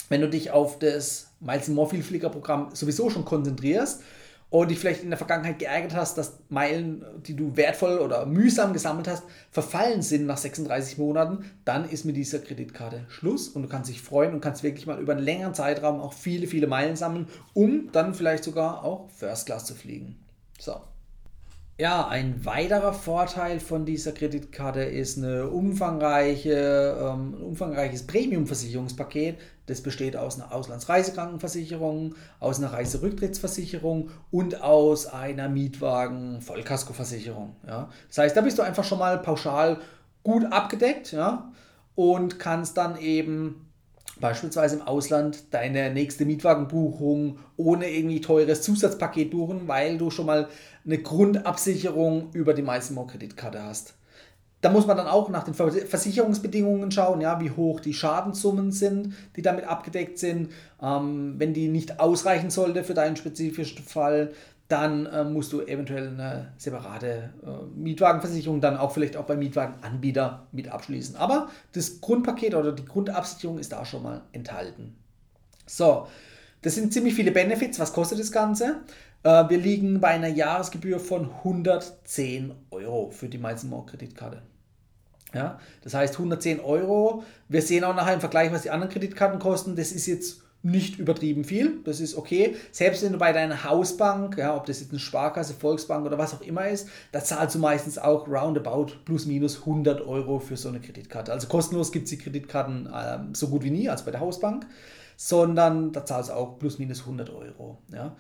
wenn 0.08 0.20
du 0.20 0.28
dich 0.28 0.50
auf 0.50 0.78
das 0.78 1.28
Miles 1.40 1.68
More 1.68 1.88
Vielfliegerprogramm 1.88 2.74
sowieso 2.74 3.10
schon 3.10 3.24
konzentrierst 3.24 4.02
und 4.50 4.68
dich 4.70 4.78
vielleicht 4.78 5.04
in 5.04 5.10
der 5.10 5.18
Vergangenheit 5.18 5.60
geärgert 5.60 5.94
hast, 5.94 6.18
dass 6.18 6.38
Meilen, 6.48 7.04
die 7.24 7.36
du 7.36 7.56
wertvoll 7.56 7.98
oder 7.98 8.26
mühsam 8.26 8.72
gesammelt 8.72 9.06
hast, 9.06 9.22
verfallen 9.52 10.02
sind 10.02 10.26
nach 10.26 10.36
36 10.36 10.98
Monaten, 10.98 11.44
dann 11.64 11.88
ist 11.88 12.04
mit 12.04 12.16
dieser 12.16 12.40
Kreditkarte 12.40 13.04
Schluss 13.08 13.48
und 13.48 13.62
du 13.62 13.68
kannst 13.68 13.88
dich 13.88 14.02
freuen 14.02 14.34
und 14.34 14.40
kannst 14.40 14.64
wirklich 14.64 14.86
mal 14.86 15.00
über 15.00 15.12
einen 15.12 15.22
längeren 15.24 15.55
Zeitraum 15.55 16.00
auch 16.00 16.12
viele, 16.12 16.48
viele 16.48 16.67
Meilen 16.67 16.96
sammeln, 16.96 17.29
um 17.55 17.93
dann 17.93 18.12
vielleicht 18.14 18.43
sogar 18.43 18.84
auch 18.84 19.08
First 19.10 19.46
Class 19.46 19.64
zu 19.64 19.74
fliegen. 19.74 20.19
So. 20.58 20.81
Ja, 21.81 22.06
ein 22.08 22.44
weiterer 22.44 22.93
Vorteil 22.93 23.58
von 23.58 23.87
dieser 23.87 24.13
Kreditkarte 24.13 24.82
ist 24.82 25.17
eine 25.17 25.49
umfangreiche, 25.49 26.94
ähm, 27.01 27.37
ein 27.39 27.43
umfangreiches 27.43 28.06
Premium-Versicherungspaket. 28.06 29.39
Das 29.65 29.81
besteht 29.81 30.15
aus 30.15 30.39
einer 30.39 30.53
Auslandsreisekrankenversicherung, 30.53 32.17
aus 32.39 32.58
einer 32.58 32.75
Reiserücktrittsversicherung 32.75 34.10
und 34.31 34.60
aus 34.60 35.06
einer 35.06 35.49
Mietwagen-Vollkaskoversicherung. 35.49 37.56
Ja. 37.67 37.89
Das 38.08 38.19
heißt, 38.19 38.37
da 38.37 38.43
bist 38.43 38.58
du 38.58 38.63
einfach 38.63 38.84
schon 38.84 38.99
mal 38.99 39.17
pauschal 39.17 39.79
gut 40.22 40.44
abgedeckt 40.53 41.13
ja, 41.13 41.51
und 41.94 42.39
kannst 42.39 42.77
dann 42.77 42.99
eben 42.99 43.69
beispielsweise 44.20 44.77
im 44.77 44.82
Ausland 44.82 45.53
deine 45.53 45.93
nächste 45.93 46.24
Mietwagenbuchung 46.24 47.39
ohne 47.56 47.91
irgendwie 47.91 48.20
teures 48.20 48.62
Zusatzpaket 48.62 49.31
buchen, 49.31 49.67
weil 49.67 49.98
du 49.98 50.10
schon 50.10 50.27
mal 50.27 50.48
eine 50.84 50.98
Grundabsicherung 50.98 52.31
über 52.32 52.55
die 52.55 52.62
Meisenmore-Kreditkarte 52.62 53.62
hast. 53.62 53.94
Da 54.60 54.70
muss 54.70 54.86
man 54.86 54.98
dann 54.98 55.06
auch 55.06 55.31
nach 55.31 55.44
den 55.44 55.55
Versicherungsbedingungen 55.55 56.91
schauen, 56.91 57.22
ja, 57.22 57.41
wie 57.41 57.50
hoch 57.50 57.81
die 57.81 57.94
Schadenssummen 57.94 58.72
sind, 58.72 59.15
die 59.36 59.43
damit 59.43 59.65
abgedeckt 59.65 60.19
sind. 60.19 60.50
Ähm, 60.82 61.36
wenn 61.39 61.55
die 61.55 61.69
nicht 61.69 61.98
ausreichen 61.98 62.50
sollte 62.50 62.84
für 62.84 62.93
deinen 62.93 63.17
spezifischen 63.17 63.82
Fall, 63.82 64.32
dann 64.70 65.06
äh, 65.06 65.24
musst 65.24 65.53
du 65.53 65.60
eventuell 65.62 66.08
eine 66.08 66.53
separate 66.56 67.34
äh, 67.44 67.77
Mietwagenversicherung 67.77 68.60
dann 68.60 68.77
auch 68.77 68.93
vielleicht 68.93 69.17
auch 69.17 69.24
beim 69.24 69.41
Mietwagenanbieter 69.41 70.46
mit 70.53 70.69
abschließen. 70.69 71.17
Aber 71.17 71.48
das 71.72 72.00
Grundpaket 72.00 72.55
oder 72.55 72.72
die 72.72 72.84
Grundabsicherung 72.84 73.58
ist 73.58 73.72
da 73.72 73.84
schon 73.84 74.05
mal 74.05 74.22
enthalten. 74.32 74.96
So, 75.67 76.06
das 76.62 76.77
sind 76.77 76.93
ziemlich 76.93 77.15
viele 77.15 77.32
Benefits. 77.32 77.81
Was 77.81 77.93
kostet 77.93 78.20
das 78.20 78.31
Ganze? 78.31 78.82
Äh, 79.24 79.48
wir 79.48 79.58
liegen 79.58 80.00
bei 80.00 80.08
einer 80.08 80.29
Jahresgebühr 80.29 81.00
von 81.00 81.31
110 81.31 82.53
Euro 82.70 83.10
für 83.10 83.29
die 83.29 83.39
Miles 83.39 83.67
Kreditkarte. 83.86 84.43
Ja, 85.34 85.58
das 85.82 85.94
heißt 85.94 86.15
110 86.15 86.60
Euro. 86.60 87.24
Wir 87.48 87.62
sehen 87.62 87.84
auch 87.84 87.94
nachher 87.94 88.15
im 88.15 88.20
Vergleich, 88.20 88.53
was 88.53 88.62
die 88.62 88.70
anderen 88.70 88.93
Kreditkarten 88.93 89.41
kosten. 89.41 89.74
Das 89.74 89.91
ist 89.93 90.06
jetzt 90.06 90.43
nicht 90.62 90.98
übertrieben 90.98 91.44
viel, 91.44 91.79
das 91.84 92.00
ist 92.00 92.17
okay. 92.17 92.55
Selbst 92.70 93.02
wenn 93.02 93.12
du 93.12 93.19
bei 93.19 93.32
deiner 93.32 93.64
Hausbank, 93.64 94.36
ja, 94.36 94.55
ob 94.55 94.67
das 94.67 94.81
jetzt 94.81 94.90
eine 94.90 94.98
Sparkasse, 94.98 95.55
Volksbank 95.55 96.05
oder 96.05 96.19
was 96.19 96.34
auch 96.34 96.43
immer 96.43 96.69
ist, 96.69 96.88
da 97.12 97.24
zahlst 97.24 97.55
du 97.55 97.60
meistens 97.60 97.96
auch 97.96 98.29
roundabout 98.29 98.93
plus 99.05 99.24
minus 99.24 99.60
100 99.60 100.06
Euro 100.06 100.38
für 100.38 100.56
so 100.56 100.69
eine 100.69 100.81
Kreditkarte. 100.81 101.32
Also 101.32 101.48
kostenlos 101.48 101.93
gibt 101.93 102.05
es 102.05 102.10
die 102.10 102.19
Kreditkarten 102.19 102.86
äh, 102.86 103.19
so 103.32 103.48
gut 103.48 103.64
wie 103.64 103.70
nie, 103.70 103.88
als 103.88 104.05
bei 104.05 104.10
der 104.10 104.20
Hausbank, 104.20 104.67
sondern 105.17 105.93
da 105.93 106.05
zahlst 106.05 106.29
du 106.29 106.34
auch 106.34 106.58
plus 106.58 106.79
minus 106.79 107.00
100 107.00 107.31
Euro. 107.31 107.79
Ja. 107.93 108.17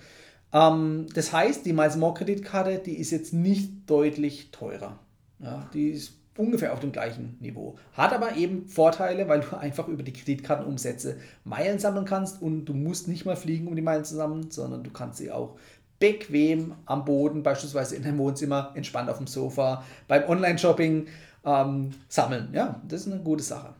Ähm, 0.52 1.06
das 1.14 1.32
heißt, 1.32 1.66
die 1.66 1.74
Miles 1.74 1.96
More 1.96 2.14
Kreditkarte, 2.14 2.78
die 2.78 2.98
ist 2.98 3.10
jetzt 3.10 3.34
nicht 3.34 3.88
deutlich 3.88 4.50
teurer. 4.50 4.98
Ja, 5.40 5.68
die 5.74 5.90
ist 5.90 6.19
ungefähr 6.36 6.72
auf 6.72 6.80
dem 6.80 6.92
gleichen 6.92 7.36
Niveau. 7.40 7.76
Hat 7.92 8.12
aber 8.12 8.36
eben 8.36 8.66
Vorteile, 8.66 9.28
weil 9.28 9.40
du 9.40 9.56
einfach 9.58 9.88
über 9.88 10.02
die 10.02 10.12
Kreditkartenumsätze 10.12 11.16
Meilen 11.44 11.78
sammeln 11.78 12.04
kannst 12.04 12.40
und 12.40 12.64
du 12.64 12.74
musst 12.74 13.08
nicht 13.08 13.24
mal 13.24 13.36
fliegen, 13.36 13.68
um 13.68 13.76
die 13.76 13.82
Meilen 13.82 14.04
zu 14.04 14.14
sammeln, 14.14 14.50
sondern 14.50 14.82
du 14.82 14.90
kannst 14.90 15.18
sie 15.18 15.30
auch 15.30 15.56
bequem 15.98 16.74
am 16.86 17.04
Boden, 17.04 17.42
beispielsweise 17.42 17.94
in 17.94 18.02
deinem 18.02 18.18
Wohnzimmer, 18.18 18.72
entspannt 18.74 19.10
auf 19.10 19.18
dem 19.18 19.26
Sofa, 19.26 19.84
beim 20.08 20.28
Online-Shopping 20.28 21.06
ähm, 21.44 21.90
sammeln. 22.08 22.48
Ja, 22.52 22.80
das 22.88 23.02
ist 23.06 23.12
eine 23.12 23.22
gute 23.22 23.42
Sache. 23.42 23.74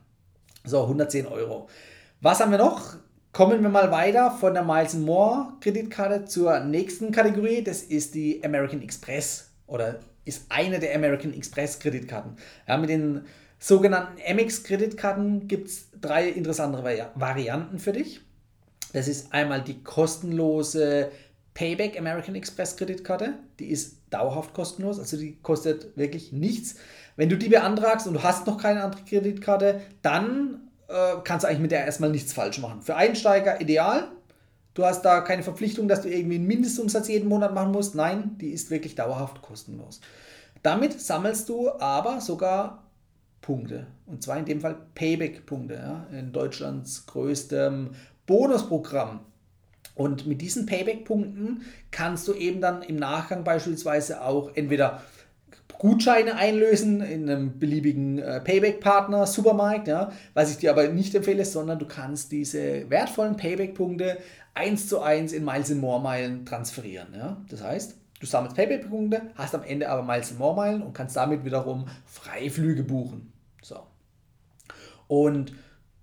So, 0.64 0.82
110 0.82 1.26
Euro. 1.26 1.68
Was 2.20 2.40
haben 2.40 2.50
wir 2.50 2.58
noch? 2.58 2.96
Kommen 3.32 3.62
wir 3.62 3.70
mal 3.70 3.90
weiter 3.90 4.30
von 4.32 4.52
der 4.52 4.64
Miles 4.64 4.94
More 4.94 5.54
Kreditkarte 5.60 6.26
zur 6.26 6.60
nächsten 6.60 7.12
Kategorie. 7.12 7.64
Das 7.64 7.82
ist 7.82 8.14
die 8.14 8.44
American 8.44 8.82
Express 8.82 9.50
oder 9.66 10.00
ist 10.30 10.46
eine 10.48 10.78
der 10.78 10.94
American 10.94 11.34
Express 11.34 11.78
Kreditkarten. 11.78 12.36
Ja, 12.66 12.76
mit 12.76 12.88
den 12.88 13.22
sogenannten 13.58 14.18
MX 14.34 14.64
Kreditkarten 14.64 15.46
gibt 15.46 15.68
es 15.68 15.88
drei 16.00 16.28
interessante 16.28 16.82
Varianten 17.14 17.78
für 17.78 17.92
dich. 17.92 18.20
Das 18.92 19.06
ist 19.06 19.32
einmal 19.32 19.62
die 19.62 19.82
kostenlose 19.82 21.10
Payback 21.54 21.98
American 21.98 22.34
Express 22.34 22.76
Kreditkarte. 22.76 23.34
Die 23.58 23.66
ist 23.70 23.98
dauerhaft 24.10 24.54
kostenlos, 24.54 24.98
also 24.98 25.16
die 25.16 25.36
kostet 25.42 25.96
wirklich 25.96 26.32
nichts. 26.32 26.76
Wenn 27.16 27.28
du 27.28 27.36
die 27.36 27.48
beantragst 27.48 28.06
und 28.06 28.14
du 28.14 28.22
hast 28.22 28.46
noch 28.46 28.56
keine 28.56 28.82
andere 28.82 29.02
Kreditkarte, 29.02 29.80
dann 30.02 30.70
äh, 30.88 31.16
kannst 31.24 31.44
du 31.44 31.48
eigentlich 31.48 31.60
mit 31.60 31.70
der 31.70 31.84
erstmal 31.84 32.10
nichts 32.10 32.32
falsch 32.32 32.58
machen. 32.58 32.82
Für 32.82 32.96
Einsteiger 32.96 33.60
ideal, 33.60 34.08
Du 34.74 34.84
hast 34.84 35.02
da 35.02 35.20
keine 35.20 35.42
Verpflichtung, 35.42 35.88
dass 35.88 36.02
du 36.02 36.08
irgendwie 36.08 36.36
einen 36.36 36.46
Mindestumsatz 36.46 37.08
jeden 37.08 37.28
Monat 37.28 37.54
machen 37.54 37.72
musst. 37.72 37.94
Nein, 37.94 38.36
die 38.40 38.50
ist 38.50 38.70
wirklich 38.70 38.94
dauerhaft 38.94 39.42
kostenlos. 39.42 40.00
Damit 40.62 41.00
sammelst 41.00 41.48
du 41.48 41.70
aber 41.72 42.20
sogar 42.20 42.84
Punkte. 43.40 43.86
Und 44.06 44.22
zwar 44.22 44.38
in 44.38 44.44
dem 44.44 44.60
Fall 44.60 44.76
Payback-Punkte. 44.94 45.74
Ja, 45.74 46.06
in 46.16 46.32
Deutschlands 46.32 47.06
größtem 47.06 47.90
Bonusprogramm. 48.26 49.20
Und 49.94 50.26
mit 50.26 50.40
diesen 50.40 50.66
Payback-Punkten 50.66 51.62
kannst 51.90 52.28
du 52.28 52.34
eben 52.34 52.60
dann 52.60 52.82
im 52.82 52.96
Nachgang 52.96 53.44
beispielsweise 53.44 54.22
auch 54.22 54.54
entweder 54.54 55.02
Gutscheine 55.80 56.36
einlösen 56.36 57.00
in 57.00 57.30
einem 57.30 57.58
beliebigen 57.58 58.18
äh, 58.18 58.42
Payback-Partner, 58.42 59.26
Supermarkt, 59.26 59.88
ja, 59.88 60.12
was 60.34 60.50
ich 60.50 60.58
dir 60.58 60.72
aber 60.72 60.86
nicht 60.88 61.14
empfehle, 61.14 61.42
sondern 61.46 61.78
du 61.78 61.86
kannst 61.86 62.32
diese 62.32 62.90
wertvollen 62.90 63.38
Payback-Punkte 63.38 64.18
eins 64.52 64.88
zu 64.88 65.00
eins 65.00 65.32
in 65.32 65.42
Miles 65.42 65.70
and 65.70 65.80
More 65.80 65.98
Meilen 65.98 66.44
transferieren. 66.44 67.14
Ja? 67.16 67.38
Das 67.48 67.62
heißt, 67.62 67.96
du 68.20 68.26
sammelst 68.26 68.56
Payback-Punkte, 68.56 69.22
hast 69.36 69.54
am 69.54 69.62
Ende 69.62 69.88
aber 69.88 70.02
Miles 70.02 70.32
and 70.32 70.38
More 70.38 70.54
Meilen 70.54 70.82
und 70.82 70.92
kannst 70.92 71.16
damit 71.16 71.46
wiederum 71.46 71.86
Freiflüge 72.04 72.82
buchen. 72.82 73.32
So. 73.62 73.78
Und 75.08 75.54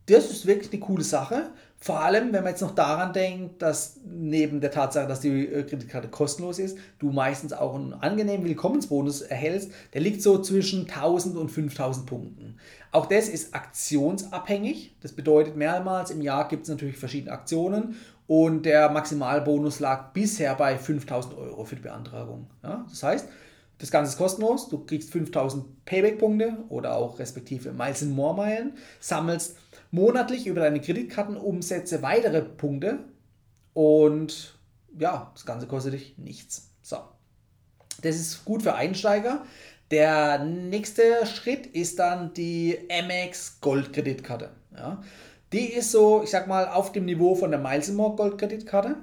das 0.07 0.31
ist 0.31 0.47
wirklich 0.47 0.73
eine 0.73 0.81
coole 0.81 1.03
Sache. 1.03 1.51
Vor 1.79 1.99
allem, 1.99 2.33
wenn 2.33 2.43
man 2.43 2.53
jetzt 2.53 2.61
noch 2.61 2.73
daran 2.73 3.13
denkt, 3.13 3.61
dass 3.61 3.99
neben 4.03 4.61
der 4.61 4.71
Tatsache, 4.71 5.07
dass 5.07 5.19
die 5.19 5.47
äh, 5.47 5.63
Kreditkarte 5.63 6.07
kostenlos 6.07 6.57
ist, 6.57 6.77
du 6.97 7.11
meistens 7.11 7.53
auch 7.53 7.75
einen 7.75 7.93
angenehmen 7.93 8.45
Willkommensbonus 8.45 9.21
erhältst. 9.21 9.71
Der 9.93 10.01
liegt 10.01 10.23
so 10.23 10.41
zwischen 10.41 10.89
1000 10.89 11.37
und 11.37 11.49
5000 11.49 12.07
Punkten. 12.07 12.57
Auch 12.91 13.05
das 13.05 13.29
ist 13.29 13.53
aktionsabhängig. 13.53 14.95
Das 15.01 15.13
bedeutet, 15.13 15.55
mehrmals 15.55 16.09
im 16.09 16.21
Jahr 16.21 16.47
gibt 16.47 16.63
es 16.63 16.69
natürlich 16.69 16.97
verschiedene 16.97 17.31
Aktionen 17.31 17.95
und 18.25 18.65
der 18.65 18.89
Maximalbonus 18.89 19.79
lag 19.79 20.11
bisher 20.13 20.55
bei 20.55 20.77
5000 20.77 21.37
Euro 21.37 21.63
für 21.63 21.75
die 21.75 21.81
Beantragung. 21.81 22.47
Ja, 22.63 22.85
das 22.89 23.03
heißt, 23.03 23.29
das 23.77 23.91
Ganze 23.91 24.11
ist 24.11 24.17
kostenlos. 24.17 24.67
Du 24.67 24.83
kriegst 24.83 25.11
5000 25.11 25.85
Payback-Punkte 25.85 26.57
oder 26.69 26.95
auch 26.95 27.19
respektive 27.19 27.71
Miles 27.71 28.01
and 28.01 28.15
More 28.15 28.35
Meilen, 28.35 28.73
sammelst 28.99 29.57
monatlich 29.91 30.47
über 30.47 30.61
deine 30.61 30.81
Kreditkartenumsätze 30.81 32.01
weitere 32.01 32.41
Punkte 32.41 32.99
und 33.73 34.57
ja, 34.97 35.31
das 35.33 35.45
Ganze 35.45 35.67
kostet 35.67 35.93
dich 35.93 36.17
nichts. 36.17 36.71
So. 36.81 36.97
Das 38.01 38.15
ist 38.15 38.45
gut 38.45 38.63
für 38.63 38.75
Einsteiger. 38.75 39.45
Der 39.91 40.43
nächste 40.43 41.25
Schritt 41.25 41.65
ist 41.67 41.99
dann 41.99 42.33
die 42.33 42.77
MX 42.89 43.61
Gold 43.61 43.93
Kreditkarte. 43.93 44.49
Ja. 44.75 45.01
Die 45.53 45.73
ist 45.73 45.91
so, 45.91 46.23
ich 46.23 46.29
sag 46.29 46.47
mal, 46.47 46.67
auf 46.67 46.91
dem 46.91 47.05
Niveau 47.05 47.35
von 47.35 47.51
der 47.51 47.59
Miles 47.59 47.89
More 47.91 48.15
Gold 48.15 48.37
Kreditkarte. 48.37 48.95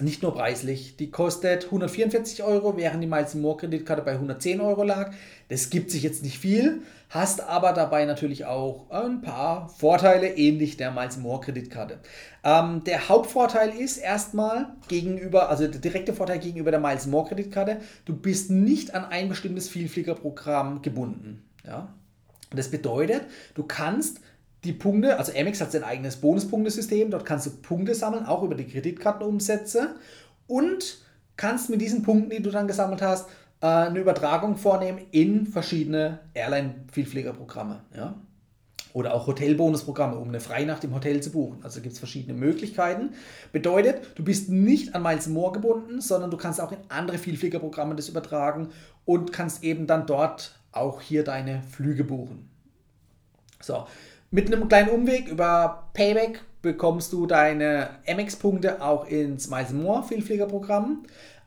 Nicht 0.00 0.22
nur 0.22 0.34
preislich. 0.34 0.96
Die 0.96 1.10
kostet 1.10 1.66
144 1.66 2.42
Euro, 2.42 2.76
während 2.76 3.00
die 3.02 3.06
Miles 3.06 3.36
More 3.36 3.56
Kreditkarte 3.56 4.02
bei 4.02 4.12
110 4.12 4.60
Euro 4.60 4.82
lag. 4.82 5.12
Das 5.48 5.70
gibt 5.70 5.92
sich 5.92 6.02
jetzt 6.02 6.24
nicht 6.24 6.38
viel, 6.38 6.82
hast 7.10 7.40
aber 7.40 7.72
dabei 7.72 8.04
natürlich 8.04 8.44
auch 8.44 8.90
ein 8.90 9.20
paar 9.20 9.68
Vorteile, 9.68 10.36
ähnlich 10.36 10.76
der 10.76 10.90
Miles 10.90 11.16
More 11.18 11.40
Kreditkarte. 11.40 12.00
Ähm, 12.42 12.82
der 12.84 13.08
Hauptvorteil 13.08 13.70
ist 13.70 13.98
erstmal 13.98 14.74
gegenüber, 14.88 15.48
also 15.48 15.68
der 15.68 15.80
direkte 15.80 16.12
Vorteil 16.12 16.40
gegenüber 16.40 16.72
der 16.72 16.80
Miles 16.80 17.06
More 17.06 17.28
Kreditkarte, 17.28 17.80
du 18.04 18.16
bist 18.16 18.50
nicht 18.50 18.94
an 18.96 19.04
ein 19.04 19.28
bestimmtes 19.28 19.68
Vielfliegerprogramm 19.68 20.82
gebunden. 20.82 21.44
Ja? 21.64 21.94
Das 22.50 22.68
bedeutet, 22.68 23.22
du 23.54 23.62
kannst 23.62 24.20
die 24.64 24.72
Punkte, 24.72 25.18
also 25.18 25.32
Amex 25.32 25.60
hat 25.60 25.72
sein 25.72 25.84
eigenes 25.84 26.16
Bonuspunktesystem, 26.16 27.10
dort 27.10 27.24
kannst 27.24 27.46
du 27.46 27.50
Punkte 27.50 27.94
sammeln, 27.94 28.26
auch 28.26 28.42
über 28.42 28.54
die 28.54 28.66
Kreditkartenumsätze 28.66 29.94
und 30.46 30.98
kannst 31.36 31.70
mit 31.70 31.80
diesen 31.80 32.02
Punkten, 32.02 32.30
die 32.30 32.42
du 32.42 32.50
dann 32.50 32.66
gesammelt 32.66 33.02
hast, 33.02 33.28
äh, 33.60 33.66
eine 33.66 33.98
Übertragung 33.98 34.56
vornehmen 34.56 35.00
in 35.10 35.46
verschiedene 35.46 36.20
Airline-Vielfliegerprogramme. 36.34 37.80
Ja? 37.96 38.14
Oder 38.92 39.14
auch 39.14 39.26
Hotelbonusprogramme, 39.26 40.16
um 40.16 40.28
eine 40.28 40.40
Freinacht 40.40 40.84
im 40.84 40.94
Hotel 40.94 41.20
zu 41.20 41.32
buchen. 41.32 41.58
Also 41.64 41.80
gibt 41.80 41.94
es 41.94 41.98
verschiedene 41.98 42.38
Möglichkeiten. 42.38 43.10
Bedeutet, 43.52 44.12
du 44.14 44.22
bist 44.22 44.50
nicht 44.50 44.94
an 44.94 45.02
Miles 45.02 45.26
More 45.26 45.52
gebunden, 45.52 46.00
sondern 46.00 46.30
du 46.30 46.36
kannst 46.36 46.60
auch 46.60 46.70
in 46.70 46.78
andere 46.88 47.18
Vielfliegerprogramme 47.18 47.96
das 47.96 48.08
übertragen 48.08 48.68
und 49.04 49.32
kannst 49.32 49.64
eben 49.64 49.86
dann 49.86 50.06
dort 50.06 50.60
auch 50.70 51.00
hier 51.00 51.24
deine 51.24 51.62
Flüge 51.62 52.04
buchen. 52.04 52.48
So, 53.60 53.86
mit 54.34 54.52
einem 54.52 54.68
kleinen 54.68 54.88
Umweg 54.88 55.28
über 55.28 55.90
Payback 55.94 56.42
bekommst 56.60 57.12
du 57.12 57.24
deine 57.24 57.90
MX-Punkte 58.04 58.82
auch 58.82 59.06
ins 59.06 59.48
Miles 59.48 59.72
More 59.72 60.02
Vielfliegerprogramm. 60.02 61.04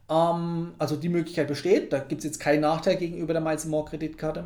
Ähm, 0.09 0.73
also 0.77 0.95
die 0.95 1.09
Möglichkeit 1.09 1.49
besteht. 1.49 1.91
Da 1.91 1.99
gibt 1.99 2.19
es 2.19 2.25
jetzt 2.25 2.39
keinen 2.39 2.61
Nachteil 2.61 2.95
gegenüber 2.95 3.33
der 3.33 3.41
Miles 3.41 3.65
More 3.65 3.83
Kreditkarte. 3.83 4.45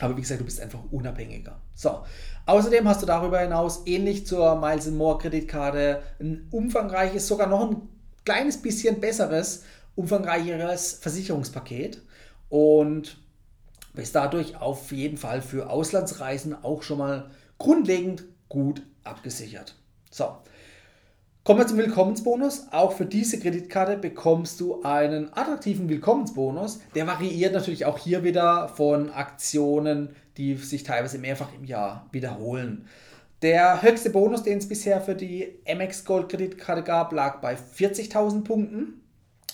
Aber 0.00 0.16
wie 0.16 0.20
gesagt, 0.20 0.40
du 0.40 0.44
bist 0.46 0.60
einfach 0.60 0.80
unabhängiger. 0.90 1.60
So. 1.76 2.00
Außerdem 2.44 2.88
hast 2.88 3.02
du 3.02 3.06
darüber 3.06 3.38
hinaus 3.38 3.82
ähnlich 3.86 4.26
zur 4.26 4.56
Miles 4.58 4.90
More 4.90 5.18
Kreditkarte 5.18 6.02
ein 6.18 6.48
umfangreiches, 6.50 7.28
sogar 7.28 7.46
noch 7.46 7.70
ein 7.70 7.88
kleines 8.24 8.60
bisschen 8.60 8.98
besseres, 8.98 9.62
umfangreicheres 9.94 10.94
Versicherungspaket. 10.94 12.02
Und 12.48 13.16
bist 13.94 14.16
dadurch 14.16 14.60
auf 14.60 14.90
jeden 14.90 15.18
Fall 15.18 15.40
für 15.40 15.70
Auslandsreisen 15.70 16.64
auch 16.64 16.82
schon 16.82 16.98
mal 16.98 17.30
grundlegend 17.60 18.24
gut 18.48 18.82
abgesichert. 19.04 19.76
So, 20.10 20.38
kommen 21.44 21.60
wir 21.60 21.66
zum 21.68 21.78
Willkommensbonus. 21.78 22.66
Auch 22.72 22.92
für 22.92 23.06
diese 23.06 23.38
Kreditkarte 23.38 23.96
bekommst 23.96 24.58
du 24.58 24.82
einen 24.82 25.32
attraktiven 25.32 25.88
Willkommensbonus. 25.88 26.80
Der 26.96 27.06
variiert 27.06 27.52
natürlich 27.52 27.84
auch 27.84 27.98
hier 27.98 28.24
wieder 28.24 28.68
von 28.68 29.10
Aktionen, 29.10 30.10
die 30.36 30.56
sich 30.56 30.82
teilweise 30.82 31.18
mehrfach 31.18 31.54
im 31.54 31.64
Jahr 31.64 32.08
wiederholen. 32.10 32.88
Der 33.42 33.82
höchste 33.82 34.10
Bonus, 34.10 34.42
den 34.42 34.58
es 34.58 34.68
bisher 34.68 35.00
für 35.00 35.14
die 35.14 35.60
MX 35.64 36.04
Gold 36.04 36.28
Kreditkarte 36.28 36.82
gab, 36.82 37.12
lag 37.12 37.40
bei 37.40 37.56
40.000 37.56 38.42
Punkten 38.42 39.00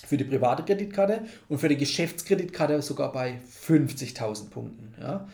für 0.05 0.17
die 0.17 0.23
private 0.23 0.63
Kreditkarte 0.63 1.21
und 1.49 1.59
für 1.59 1.69
die 1.69 1.77
Geschäftskreditkarte 1.77 2.81
sogar 2.81 3.11
bei 3.11 3.39
50.000 3.65 4.49
Punkten. 4.49 4.93
Ja. 4.99 5.27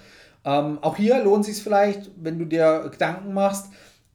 Ähm, 0.45 0.79
auch 0.81 0.97
hier 0.97 1.23
lohnt 1.23 1.47
es 1.47 1.55
sich 1.55 1.63
vielleicht, 1.63 2.11
wenn 2.17 2.39
du 2.39 2.45
dir 2.45 2.89
Gedanken 2.91 3.33
machst, 3.33 3.67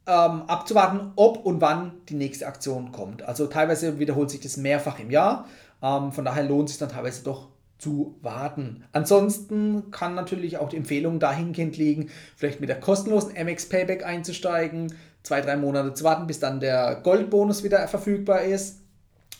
ähm, 0.06 0.42
abzuwarten, 0.46 1.12
ob 1.16 1.44
und 1.44 1.60
wann 1.60 1.92
die 2.08 2.14
nächste 2.14 2.46
Aktion 2.46 2.92
kommt. 2.92 3.22
Also 3.22 3.46
teilweise 3.46 3.98
wiederholt 3.98 4.30
sich 4.30 4.40
das 4.40 4.56
mehrfach 4.56 4.98
im 4.98 5.10
Jahr. 5.10 5.46
Ähm, 5.82 6.12
von 6.12 6.24
daher 6.24 6.44
lohnt 6.44 6.68
es 6.68 6.76
sich 6.76 6.80
dann 6.80 6.94
teilweise 6.94 7.22
doch 7.24 7.48
zu 7.78 8.16
warten. 8.22 8.84
Ansonsten 8.92 9.90
kann 9.90 10.14
natürlich 10.14 10.58
auch 10.58 10.68
die 10.68 10.76
Empfehlung 10.76 11.20
dahingehend 11.20 11.76
liegen, 11.76 12.10
vielleicht 12.36 12.60
mit 12.60 12.68
der 12.68 12.80
kostenlosen 12.80 13.32
MX 13.34 13.68
Payback 13.68 14.04
einzusteigen, 14.04 14.92
zwei, 15.22 15.40
drei 15.40 15.56
Monate 15.56 15.94
zu 15.94 16.04
warten, 16.04 16.26
bis 16.26 16.40
dann 16.40 16.58
der 16.58 16.96
Goldbonus 17.04 17.62
wieder 17.62 17.86
verfügbar 17.86 18.42
ist 18.42 18.80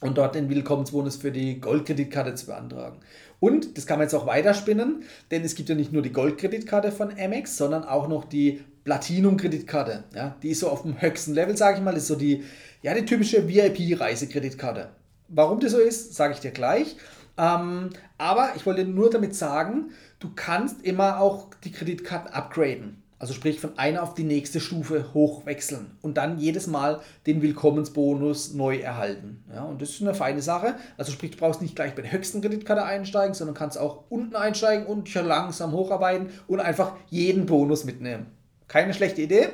und 0.01 0.19
dort 0.19 0.37
den 0.37 0.49
Willkommensbonus 0.49 1.17
für 1.17 1.33
die 1.33 1.61
Goldkreditkarte 1.61 2.35
zu 2.35 2.47
beantragen. 2.47 2.99
Und 3.41 3.77
das 3.77 3.87
kann 3.87 3.99
man 3.99 4.07
jetzt 4.07 4.15
auch 4.15 4.27
weiterspinnen, 4.27 5.05
denn 5.31 5.45
es 5.45 5.55
gibt 5.55 5.69
ja 5.69 5.75
nicht 5.75 5.93
nur 5.93 6.03
die 6.03 6.13
Goldkreditkarte 6.13 6.91
von 6.91 7.13
Amex, 7.19 7.57
sondern 7.57 7.85
auch 7.85 8.09
noch 8.09 8.25
die 8.25 8.65
Platinum-Kreditkarte. 8.85 10.05
Ja, 10.15 10.37
die 10.43 10.51
ist 10.51 10.61
so 10.61 10.69
auf 10.69 10.83
dem 10.83 11.01
höchsten 11.01 11.35
Level, 11.35 11.57
sage 11.57 11.79
ich 11.79 11.85
mal, 11.85 11.93
das 11.93 12.05
ist 12.05 12.09
so 12.09 12.17
die, 12.17 12.43
ja, 12.83 12.95
die 12.95 13.05
typische 13.05 13.47
VIP-Reisekreditkarte. 13.47 14.89
Warum 15.29 15.61
das 15.61 15.73
so 15.73 15.79
ist, 15.79 16.15
sage 16.15 16.35
ich 16.35 16.41
dir 16.41 16.51
gleich. 16.51 16.97
Ähm, 17.37 17.91
aber 18.17 18.53
ich 18.57 18.67
wollte 18.67 18.85
nur 18.85 19.11
damit 19.11 19.35
sagen, 19.35 19.91
du 20.19 20.31
kannst 20.35 20.83
immer 20.83 21.21
auch 21.21 21.49
die 21.63 21.71
Kreditkarten 21.71 22.33
upgraden. 22.33 22.98
Also 23.21 23.35
sprich 23.35 23.61
von 23.61 23.77
einer 23.79 24.03
auf 24.05 24.15
die 24.15 24.23
nächste 24.23 24.61
Stufe 24.61 25.13
hochwechseln 25.13 25.97
und 26.03 26.17
dann 26.17 26.39
jedes 26.39 26.69
Mal 26.69 27.01
den 27.27 27.43
Willkommensbonus 27.43 28.55
neu 28.55 28.79
erhalten. 28.79 29.43
Ja, 29.53 29.65
und 29.65 29.83
das 29.83 29.91
ist 29.91 30.03
eine 30.03 30.15
feine 30.15 30.41
Sache. 30.41 30.77
Also 30.97 31.11
sprich, 31.11 31.33
du 31.33 31.39
brauchst 31.39 31.61
nicht 31.61 31.75
gleich 31.75 31.97
bei 31.97 32.03
der 32.03 32.13
höchsten 32.13 32.41
Kreditkarte 32.41 32.85
einsteigen, 32.85 33.35
sondern 33.35 33.57
kannst 33.57 33.77
auch 33.77 34.05
unten 34.09 34.37
einsteigen 34.37 34.87
und 34.87 35.13
langsam 35.15 35.73
hocharbeiten 35.73 36.29
und 36.47 36.61
einfach 36.61 36.93
jeden 37.09 37.47
Bonus 37.47 37.85
mitnehmen. 37.85 38.27
Keine 38.69 38.95
schlechte 38.95 39.23
Idee, 39.23 39.49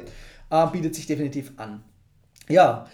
äh, 0.50 0.66
bietet 0.66 0.94
sich 0.94 1.06
definitiv 1.06 1.52
an. 1.56 1.83
Ja, 2.49 2.87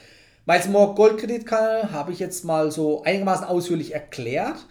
Miles 0.47 0.69
More 0.69 0.95
Goldkreditkarte 0.95 1.93
habe 1.93 2.13
ich 2.13 2.21
jetzt 2.21 2.45
mal 2.45 2.71
so 2.71 3.03
einigermaßen 3.03 3.47
ausführlich 3.47 3.93
erklärt. 3.93 4.67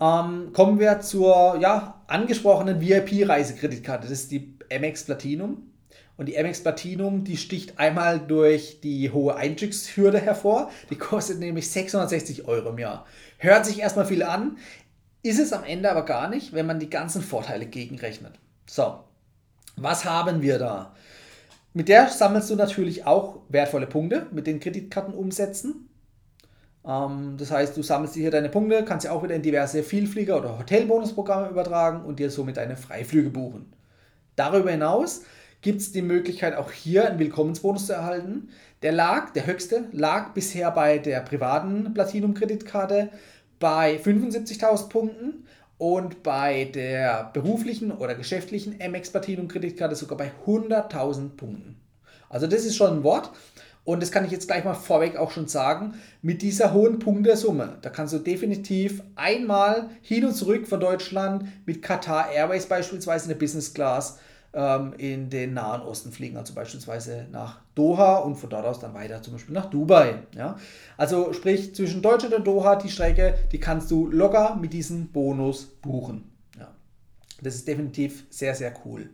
Ähm, 0.00 0.50
kommen 0.52 0.80
wir 0.80 1.00
zur 1.00 1.58
ja, 1.60 2.02
angesprochenen 2.08 2.80
VIP-Reisekreditkarte. 2.80 4.08
Das 4.08 4.18
ist 4.18 4.32
die 4.32 4.53
MX 4.70 5.04
Platinum. 5.04 5.70
Und 6.16 6.26
die 6.26 6.36
MX 6.40 6.62
Platinum, 6.62 7.24
die 7.24 7.36
sticht 7.36 7.78
einmal 7.78 8.20
durch 8.20 8.80
die 8.80 9.10
hohe 9.10 9.36
Einstiegshürde 9.36 10.20
hervor. 10.20 10.70
Die 10.90 10.96
kostet 10.96 11.40
nämlich 11.40 11.70
660 11.70 12.46
Euro 12.46 12.70
im 12.70 12.78
Jahr. 12.78 13.06
Hört 13.38 13.66
sich 13.66 13.80
erstmal 13.80 14.06
viel 14.06 14.22
an, 14.22 14.58
ist 15.22 15.40
es 15.40 15.52
am 15.52 15.64
Ende 15.64 15.90
aber 15.90 16.04
gar 16.04 16.28
nicht, 16.28 16.52
wenn 16.52 16.66
man 16.66 16.78
die 16.78 16.90
ganzen 16.90 17.22
Vorteile 17.22 17.66
gegenrechnet. 17.66 18.34
So, 18.66 19.00
was 19.76 20.04
haben 20.04 20.42
wir 20.42 20.58
da? 20.58 20.94
Mit 21.72 21.88
der 21.88 22.08
sammelst 22.08 22.50
du 22.50 22.56
natürlich 22.56 23.06
auch 23.06 23.40
wertvolle 23.48 23.86
Punkte 23.86 24.26
mit 24.30 24.46
den 24.46 24.60
Kreditkarten 24.60 25.14
umsetzen. 25.14 25.88
Ähm, 26.86 27.36
das 27.38 27.50
heißt, 27.50 27.76
du 27.76 27.82
sammelst 27.82 28.14
hier 28.14 28.30
deine 28.30 28.48
Punkte, 28.48 28.84
kannst 28.84 29.04
sie 29.04 29.08
auch 29.08 29.22
wieder 29.24 29.34
in 29.34 29.42
diverse 29.42 29.82
Vielflieger- 29.82 30.38
oder 30.38 30.58
Hotelbonusprogramme 30.58 31.48
übertragen 31.48 32.04
und 32.04 32.20
dir 32.20 32.30
somit 32.30 32.58
deine 32.58 32.76
Freiflüge 32.76 33.30
buchen. 33.30 33.72
Darüber 34.36 34.70
hinaus 34.70 35.22
gibt 35.60 35.80
es 35.80 35.92
die 35.92 36.02
Möglichkeit, 36.02 36.56
auch 36.56 36.70
hier 36.70 37.08
einen 37.08 37.18
Willkommensbonus 37.18 37.86
zu 37.86 37.94
erhalten. 37.94 38.50
Der 38.82 38.92
lag, 38.92 39.30
der 39.32 39.46
höchste, 39.46 39.88
lag 39.92 40.34
bisher 40.34 40.70
bei 40.70 40.98
der 40.98 41.20
privaten 41.20 41.94
Platinum-Kreditkarte 41.94 43.08
bei 43.58 43.96
75.000 43.96 44.88
Punkten 44.88 45.46
und 45.78 46.22
bei 46.22 46.64
der 46.66 47.30
beruflichen 47.32 47.92
oder 47.92 48.14
geschäftlichen 48.14 48.76
MX 48.78 49.10
Platinum 49.10 49.48
Kreditkarte 49.48 49.96
sogar 49.96 50.18
bei 50.18 50.32
100.000 50.46 51.30
Punkten. 51.36 51.80
Also 52.28 52.46
das 52.46 52.64
ist 52.64 52.76
schon 52.76 52.98
ein 52.98 53.04
Wort. 53.04 53.30
Und 53.84 54.02
das 54.02 54.10
kann 54.10 54.24
ich 54.24 54.30
jetzt 54.30 54.46
gleich 54.46 54.64
mal 54.64 54.74
vorweg 54.74 55.16
auch 55.16 55.30
schon 55.30 55.46
sagen, 55.46 55.94
mit 56.22 56.40
dieser 56.40 56.72
hohen 56.72 56.98
Punktesumme, 56.98 57.76
da 57.82 57.90
kannst 57.90 58.14
du 58.14 58.18
definitiv 58.18 59.02
einmal 59.14 59.90
hin 60.00 60.24
und 60.24 60.34
zurück 60.34 60.66
von 60.66 60.80
Deutschland 60.80 61.44
mit 61.66 61.82
Qatar 61.82 62.30
Airways 62.32 62.66
beispielsweise 62.66 63.26
in 63.26 63.28
der 63.28 63.38
Business 63.38 63.74
Class 63.74 64.18
ähm, 64.54 64.94
in 64.96 65.28
den 65.28 65.52
Nahen 65.52 65.82
Osten 65.82 66.12
fliegen, 66.12 66.38
also 66.38 66.54
beispielsweise 66.54 67.26
nach 67.30 67.60
Doha 67.74 68.18
und 68.18 68.36
von 68.36 68.48
dort 68.48 68.64
aus 68.64 68.78
dann 68.78 68.94
weiter 68.94 69.20
zum 69.20 69.34
Beispiel 69.34 69.54
nach 69.54 69.66
Dubai. 69.66 70.22
Ja? 70.34 70.56
Also 70.96 71.34
sprich 71.34 71.74
zwischen 71.74 72.00
Deutschland 72.00 72.34
und 72.34 72.46
Doha 72.46 72.76
die 72.76 72.88
Strecke, 72.88 73.34
die 73.52 73.60
kannst 73.60 73.90
du 73.90 74.06
locker 74.06 74.56
mit 74.56 74.72
diesem 74.72 75.08
Bonus 75.08 75.66
buchen. 75.66 76.32
Ja? 76.58 76.68
Das 77.42 77.54
ist 77.54 77.68
definitiv 77.68 78.24
sehr, 78.30 78.54
sehr 78.54 78.72
cool. 78.86 79.10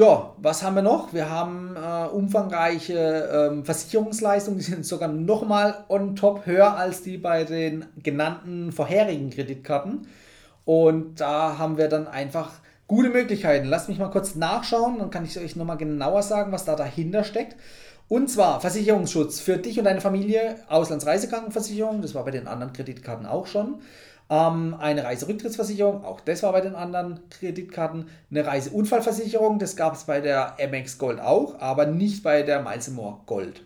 Ja, 0.00 0.32
was 0.38 0.62
haben 0.62 0.76
wir 0.76 0.82
noch? 0.82 1.12
Wir 1.12 1.28
haben 1.28 1.76
äh, 1.76 2.06
umfangreiche 2.06 3.50
ähm, 3.50 3.66
Versicherungsleistungen, 3.66 4.58
die 4.58 4.64
sind 4.64 4.86
sogar 4.86 5.08
nochmal 5.10 5.84
on 5.90 6.16
top 6.16 6.46
höher 6.46 6.74
als 6.74 7.02
die 7.02 7.18
bei 7.18 7.44
den 7.44 7.84
genannten 8.02 8.72
vorherigen 8.72 9.28
Kreditkarten. 9.28 10.06
Und 10.64 11.20
da 11.20 11.58
haben 11.58 11.76
wir 11.76 11.88
dann 11.88 12.08
einfach 12.08 12.50
gute 12.86 13.10
Möglichkeiten. 13.10 13.68
Lasst 13.68 13.90
mich 13.90 13.98
mal 13.98 14.08
kurz 14.08 14.36
nachschauen, 14.36 15.00
dann 15.00 15.10
kann 15.10 15.26
ich 15.26 15.38
euch 15.38 15.54
nochmal 15.54 15.76
genauer 15.76 16.22
sagen, 16.22 16.50
was 16.50 16.64
da 16.64 16.76
dahinter 16.76 17.22
steckt. 17.22 17.56
Und 18.08 18.30
zwar 18.30 18.62
Versicherungsschutz 18.62 19.40
für 19.40 19.58
dich 19.58 19.78
und 19.78 19.84
deine 19.84 20.00
Familie, 20.00 20.56
Auslandsreisekrankenversicherung, 20.70 22.00
das 22.00 22.14
war 22.14 22.24
bei 22.24 22.30
den 22.30 22.48
anderen 22.48 22.72
Kreditkarten 22.72 23.26
auch 23.26 23.46
schon. 23.46 23.82
Ähm, 24.30 24.76
eine 24.78 25.04
Reiserücktrittsversicherung, 25.04 26.04
auch 26.04 26.20
das 26.20 26.44
war 26.44 26.52
bei 26.52 26.60
den 26.60 26.76
anderen 26.76 27.18
Kreditkarten. 27.30 28.06
Eine 28.30 28.46
Reiseunfallversicherung, 28.46 29.58
das 29.58 29.74
gab 29.74 29.94
es 29.94 30.04
bei 30.04 30.20
der 30.20 30.56
MX 30.58 30.98
Gold 30.98 31.18
auch, 31.20 31.58
aber 31.60 31.86
nicht 31.86 32.22
bei 32.22 32.42
der 32.42 32.62
Miles 32.62 32.88
More 32.90 33.18
Gold. 33.26 33.64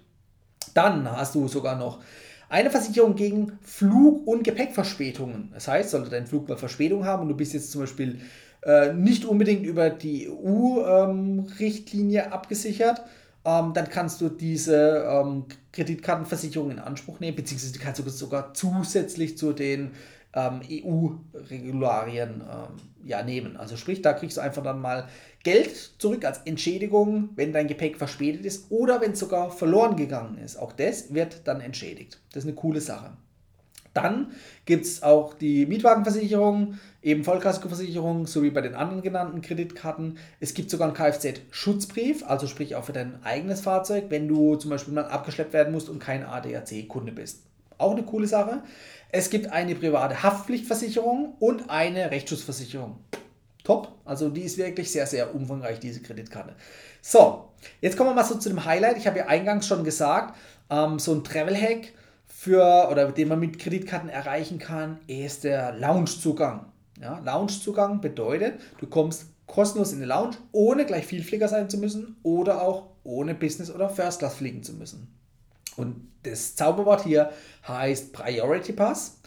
Dann 0.72 1.11
hast 1.11 1.35
du 1.35 1.48
sogar 1.48 1.77
noch 1.77 2.00
eine 2.48 2.70
Versicherung 2.70 3.14
gegen 3.14 3.59
Flug- 3.62 4.27
und 4.27 4.42
Gepäckverspätungen. 4.42 5.50
Das 5.53 5.68
heißt, 5.68 5.90
sollte 5.90 6.09
dein 6.09 6.27
Flug 6.27 6.48
mal 6.48 6.57
Verspätung 6.57 7.05
haben 7.05 7.22
und 7.22 7.29
du 7.29 7.37
bist 7.37 7.53
jetzt 7.53 7.70
zum 7.70 7.83
Beispiel 7.83 8.20
äh, 8.64 8.94
nicht 8.94 9.27
unbedingt 9.27 9.66
über 9.66 9.90
die 9.90 10.31
EU-Richtlinie 10.31 12.22
ähm, 12.24 12.33
abgesichert, 12.33 13.03
ähm, 13.44 13.72
dann 13.74 13.90
kannst 13.90 14.22
du 14.22 14.31
diese 14.31 15.05
ähm, 15.07 15.44
Kreditkartenversicherung 15.72 16.70
in 16.70 16.79
Anspruch 16.79 17.20
nehmen, 17.20 17.37
beziehungsweise 17.37 17.79
kannst 17.79 18.00
du 18.00 18.09
sogar 18.09 18.55
zusätzlich 18.55 19.37
zu 19.37 19.53
den 19.53 19.90
ähm, 20.35 20.61
EU-Regularien 20.68 22.42
ähm, 22.42 23.09
ja, 23.09 23.23
nehmen. 23.23 23.57
Also 23.57 23.77
sprich, 23.77 24.03
da 24.03 24.12
kriegst 24.12 24.37
du 24.37 24.40
einfach 24.40 24.62
dann 24.62 24.81
mal 24.81 25.09
Geld 25.42 25.94
zurück 25.99 26.25
als 26.25 26.38
Entschädigung, 26.44 27.31
wenn 27.37 27.53
dein 27.53 27.68
Gepäck 27.68 27.97
verspätet 27.97 28.44
ist 28.44 28.70
oder 28.70 29.01
wenn 29.01 29.12
es 29.12 29.20
sogar 29.20 29.51
verloren 29.51 29.97
gegangen 29.97 30.38
ist. 30.38 30.57
Auch 30.57 30.73
das 30.73 31.14
wird 31.14 31.47
dann 31.47 31.61
entschädigt. 31.61 32.20
Das 32.33 32.44
ist 32.44 32.49
eine 32.49 32.57
coole 32.57 32.81
Sache. 32.81 33.12
Dann 33.94 34.33
gibt 34.64 34.87
es 34.87 35.05
auch 35.05 35.35
die 35.35 35.66
Mietwagenversicherung, 35.66 36.79
eben 37.01 37.23
Vollkaskoversicherung, 37.23 38.27
sowie 38.27 38.51
bei 38.51 38.61
den 38.61 38.75
anderen 38.75 39.03
genannten 39.03 39.40
Kreditkarten. 39.40 40.18
Es 40.40 40.53
gibt 40.55 40.68
sogar 40.68 40.88
einen 40.88 40.97
Kfz-Schutzbrief, 40.97 42.25
also 42.29 42.49
sprich 42.49 42.75
auch 42.75 42.85
für 42.85 42.92
dein 42.92 43.23
eigenes 43.23 43.61
Fahrzeug, 43.61 44.07
wenn 44.09 44.27
du 44.27 44.57
zum 44.57 44.70
Beispiel 44.70 44.94
mal 44.94 45.05
abgeschleppt 45.05 45.53
werden 45.53 45.73
musst 45.73 45.88
und 45.88 46.01
kein 46.01 46.25
ADAC-Kunde 46.25 47.12
bist. 47.12 47.44
Auch 47.79 47.92
eine 47.92 48.03
coole 48.03 48.27
Sache. 48.27 48.62
Es 49.16 49.31
gibt 49.31 49.53
eine 49.53 49.77
private 49.77 50.24
Haftpflichtversicherung 50.24 51.35
und 51.38 51.70
eine 51.70 52.11
Rechtsschutzversicherung. 52.11 52.98
Top. 53.62 53.92
Also 54.05 54.29
die 54.29 54.40
ist 54.40 54.59
wirklich 54.59 54.90
sehr, 54.90 55.07
sehr 55.07 55.33
umfangreich, 55.33 55.79
diese 55.79 56.03
Kreditkarte. 56.03 56.57
So, 57.00 57.50
jetzt 57.81 57.96
kommen 57.96 58.11
wir 58.11 58.14
mal 58.14 58.24
so 58.24 58.35
zu 58.35 58.48
dem 58.48 58.64
Highlight. 58.64 58.98
Ich 58.98 59.07
habe 59.07 59.20
ja 59.20 59.27
eingangs 59.27 59.68
schon 59.68 59.85
gesagt, 59.85 60.37
ähm, 60.68 60.98
so 60.98 61.14
ein 61.14 61.22
Travel-Hack 61.22 61.92
für, 62.27 62.88
oder 62.90 63.12
den 63.12 63.29
man 63.29 63.38
mit 63.38 63.61
Kreditkarten 63.61 64.09
erreichen 64.09 64.59
kann, 64.59 64.98
ist 65.07 65.44
der 65.44 65.74
Loungezugang. 65.74 66.64
Ja, 67.00 67.20
Loungezugang 67.20 68.00
bedeutet, 68.00 68.61
du 68.79 68.88
kommst 68.88 69.27
kostenlos 69.46 69.92
in 69.92 70.00
die 70.00 70.07
Lounge, 70.07 70.38
ohne 70.50 70.87
gleich 70.87 71.07
Vielflieger 71.07 71.46
sein 71.46 71.70
zu 71.70 71.79
müssen 71.79 72.16
oder 72.24 72.62
auch 72.62 72.88
ohne 73.05 73.37
Business 73.37 73.70
oder 73.70 73.88
First 73.88 74.18
Class 74.18 74.35
fliegen 74.35 74.64
zu 74.64 74.72
müssen. 74.72 75.07
Und 75.76 76.08
das 76.22 76.56
Zauberwort 76.56 77.04
hier 77.04 77.30
heißt 77.66 78.12
Priority 78.12 78.72
Pass. 78.72 79.18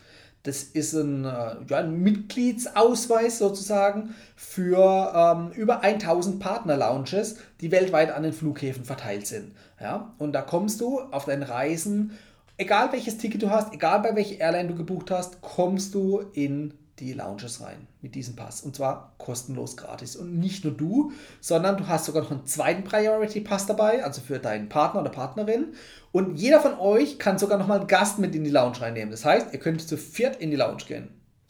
Das 0.44 0.64
ist 0.64 0.94
ein, 0.94 1.26
äh, 1.26 1.56
ja, 1.68 1.80
ein 1.80 2.00
Mitgliedsausweis 2.02 3.38
sozusagen 3.38 4.16
für 4.36 5.12
ähm, 5.14 5.52
über 5.52 5.82
1000 5.82 6.40
Partner-Lounges, 6.40 7.38
die 7.60 7.72
weltweit 7.72 8.12
an 8.12 8.24
den 8.24 8.32
Flughäfen 8.32 8.86
verteilt 8.86 9.28
sind. 9.28 9.52
Ja? 9.82 10.14
Und 10.18 10.32
da 10.34 10.42
kommst 10.42 10.80
du 10.80 11.02
auf 11.02 11.26
deinen 11.26 11.44
Reisen, 11.44 12.18
egal 12.58 12.94
welches 12.94 13.18
Ticket 13.18 13.42
du 13.42 13.50
hast, 13.50 13.74
egal 13.74 14.00
bei 14.00 14.16
welcher 14.16 14.40
Airline 14.40 14.70
du 14.70 14.76
gebucht 14.76 15.12
hast, 15.12 15.42
kommst 15.42 15.94
du 15.94 16.20
in 16.34 16.74
die 17.00 17.14
Lounges 17.14 17.62
rein 17.62 17.88
mit 18.02 18.16
diesem 18.16 18.36
Pass. 18.36 18.62
Und 18.62 18.76
zwar 18.76 19.14
kostenlos 19.18 19.78
gratis. 19.78 20.16
Und 20.16 20.40
nicht 20.40 20.64
nur 20.64 20.74
du, 20.74 21.12
sondern 21.42 21.78
du 21.78 21.88
hast 21.88 22.06
sogar 22.06 22.24
noch 22.24 22.32
einen 22.32 22.46
zweiten 22.46 22.84
Priority 22.84 23.42
Pass 23.42 23.66
dabei, 23.66 24.04
also 24.04 24.22
für 24.22 24.40
deinen 24.40 24.70
Partner 24.70 25.02
oder 25.02 25.12
Partnerin. 25.12 25.74
Und 26.12 26.38
jeder 26.38 26.60
von 26.60 26.74
euch 26.80 27.20
kann 27.20 27.38
sogar 27.38 27.58
noch 27.58 27.68
mal 27.68 27.80
einen 27.80 27.88
Gast 27.88 28.20
mit 28.20 28.34
in 28.36 28.44
die 28.44 28.50
Lounge 28.50 28.82
reinnehmen. 28.82 29.12
Das 29.12 29.26
heißt, 29.26 29.54
ihr 29.54 29.60
könnt 29.60 29.88
zu 29.88 29.98
viert 29.98 30.38
in 30.38 30.52
die 30.52 30.58
Lounge 30.58 30.84
gehen. 30.88 31.10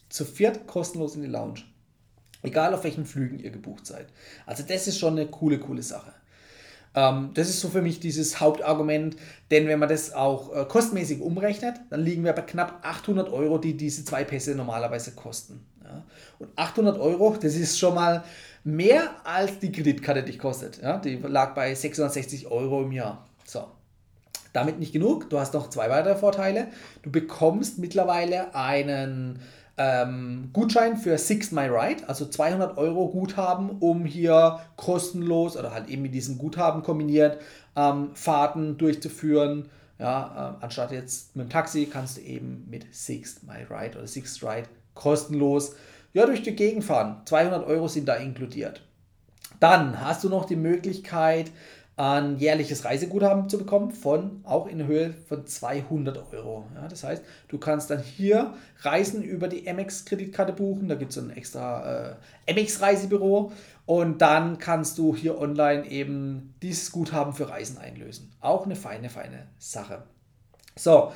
Zu 0.10 0.26
viert 0.26 0.68
kostenlos 0.68 1.16
in 1.16 1.22
die 1.22 1.28
Lounge. 1.28 1.62
Egal 2.44 2.74
auf 2.74 2.84
welchen 2.84 3.06
Flügen 3.06 3.40
ihr 3.40 3.52
gebucht 3.52 3.86
seid. 3.86 4.08
Also 4.46 4.64
das 4.64 4.88
ist 4.88 5.00
schon 5.00 5.14
eine 5.14 5.28
coole, 5.28 5.60
coole 5.60 5.84
Sache. 5.84 6.14
Ähm, 6.96 7.32
das 7.34 7.50
ist 7.50 7.60
so 7.60 7.70
für 7.70 7.82
mich 7.82 8.00
dieses 8.00 8.40
Hauptargument, 8.40 9.16
denn 9.52 9.68
wenn 9.68 9.80
man 9.80 9.90
das 9.90 10.14
auch 10.14 10.56
äh, 10.56 10.66
kostenmäßig 10.66 11.22
umrechnet, 11.22 11.76
dann 11.90 12.02
liegen 12.02 12.24
wir 12.24 12.34
bei 12.34 12.42
knapp 12.42 12.80
800 12.84 13.32
Euro, 13.32 13.58
die 13.58 13.76
diese 13.76 14.06
zwei 14.06 14.24
Pässe 14.24 14.56
normalerweise 14.56 15.12
kosten. 15.12 15.66
Und 16.40 16.50
800 16.56 17.00
Euro, 17.00 17.36
das 17.42 17.56
ist 17.56 17.80
schon 17.80 17.96
mal 17.96 18.24
mehr 18.64 19.10
als 19.24 19.60
die 19.60 19.72
Kreditkarte 19.72 20.24
dich 20.24 20.40
kostet. 20.40 20.82
Die 21.04 21.16
lag 21.16 21.56
bei 21.56 21.74
660 21.74 22.48
Euro 22.48 22.84
im 22.84 22.92
Jahr. 22.92 23.26
So, 23.46 23.66
damit 24.54 24.80
nicht 24.80 24.94
genug. 24.94 25.30
Du 25.30 25.40
hast 25.40 25.54
noch 25.54 25.70
zwei 25.70 25.90
weitere 25.90 26.16
Vorteile. 26.16 26.68
Du 27.02 27.12
bekommst 27.12 27.80
mittlerweile 27.80 28.54
einen 28.54 29.40
ähm, 29.78 30.50
Gutschein 30.54 30.98
für 30.98 31.18
Sixth 31.18 31.52
My 31.52 31.68
Ride, 31.68 32.08
also 32.08 32.26
200 32.26 32.78
Euro 32.78 33.10
Guthaben, 33.10 33.70
um 33.80 34.06
hier 34.06 34.60
kostenlos 34.76 35.56
oder 35.56 35.72
halt 35.72 35.88
eben 35.88 36.02
mit 36.02 36.14
diesem 36.14 36.38
Guthaben 36.38 36.84
kombiniert 36.84 37.40
ähm, 37.76 38.10
Fahrten 38.14 38.78
durchzuführen. 38.78 39.70
Ja, 40.00 40.56
äh, 40.60 40.64
anstatt 40.64 40.92
jetzt 40.92 41.36
mit 41.36 41.48
dem 41.48 41.50
Taxi 41.50 41.88
kannst 41.92 42.18
du 42.18 42.22
eben 42.22 42.68
mit 42.70 42.94
Sixth 42.94 43.44
My 43.44 43.66
Ride 43.70 43.98
oder 43.98 44.08
Sixth 44.08 44.44
Ride 44.44 44.70
kostenlos 44.94 45.76
ja, 46.14 46.26
durch 46.26 46.42
die 46.42 46.56
Gegend 46.56 46.84
fahren. 46.84 47.22
200 47.26 47.68
Euro 47.68 47.88
sind 47.88 48.08
da 48.08 48.16
inkludiert. 48.16 48.82
Dann 49.60 50.02
hast 50.02 50.24
du 50.24 50.30
noch 50.30 50.46
die 50.46 50.56
Möglichkeit, 50.56 51.52
ein 51.98 52.38
jährliches 52.38 52.86
Reiseguthaben 52.86 53.50
zu 53.50 53.58
bekommen 53.58 53.90
von 53.92 54.42
auch 54.44 54.68
in 54.68 54.86
Höhe 54.86 55.16
von 55.28 55.48
200 55.48 56.32
Euro. 56.32 56.68
Ja, 56.76 56.88
das 56.88 57.04
heißt, 57.04 57.24
du 57.48 57.58
kannst 57.58 57.90
dann 57.90 58.04
hier 58.04 58.54
Reisen 58.82 59.24
über 59.24 59.48
die 59.48 59.68
Amex-Kreditkarte 59.68 60.54
buchen. 60.54 60.88
Da 60.88 60.96
gibt 60.96 61.12
es 61.12 61.18
ein 61.18 61.32
extra 61.32 62.12
äh, 62.12 62.52
Amex-Reisebüro 62.52 63.52
und 63.88 64.22
dann 64.22 64.60
kannst 64.60 65.00
du 65.00 65.16
hier 65.16 65.40
online 65.40 65.90
eben 65.90 66.54
dieses 66.62 66.92
Guthaben 66.92 67.34
für 67.34 67.50
Reisen 67.50 67.80
einlösen. 67.80 68.32
Auch 68.42 68.66
eine 68.66 68.76
feine, 68.76 69.10
feine 69.10 69.48
Sache. 69.58 70.04
So, 70.76 71.12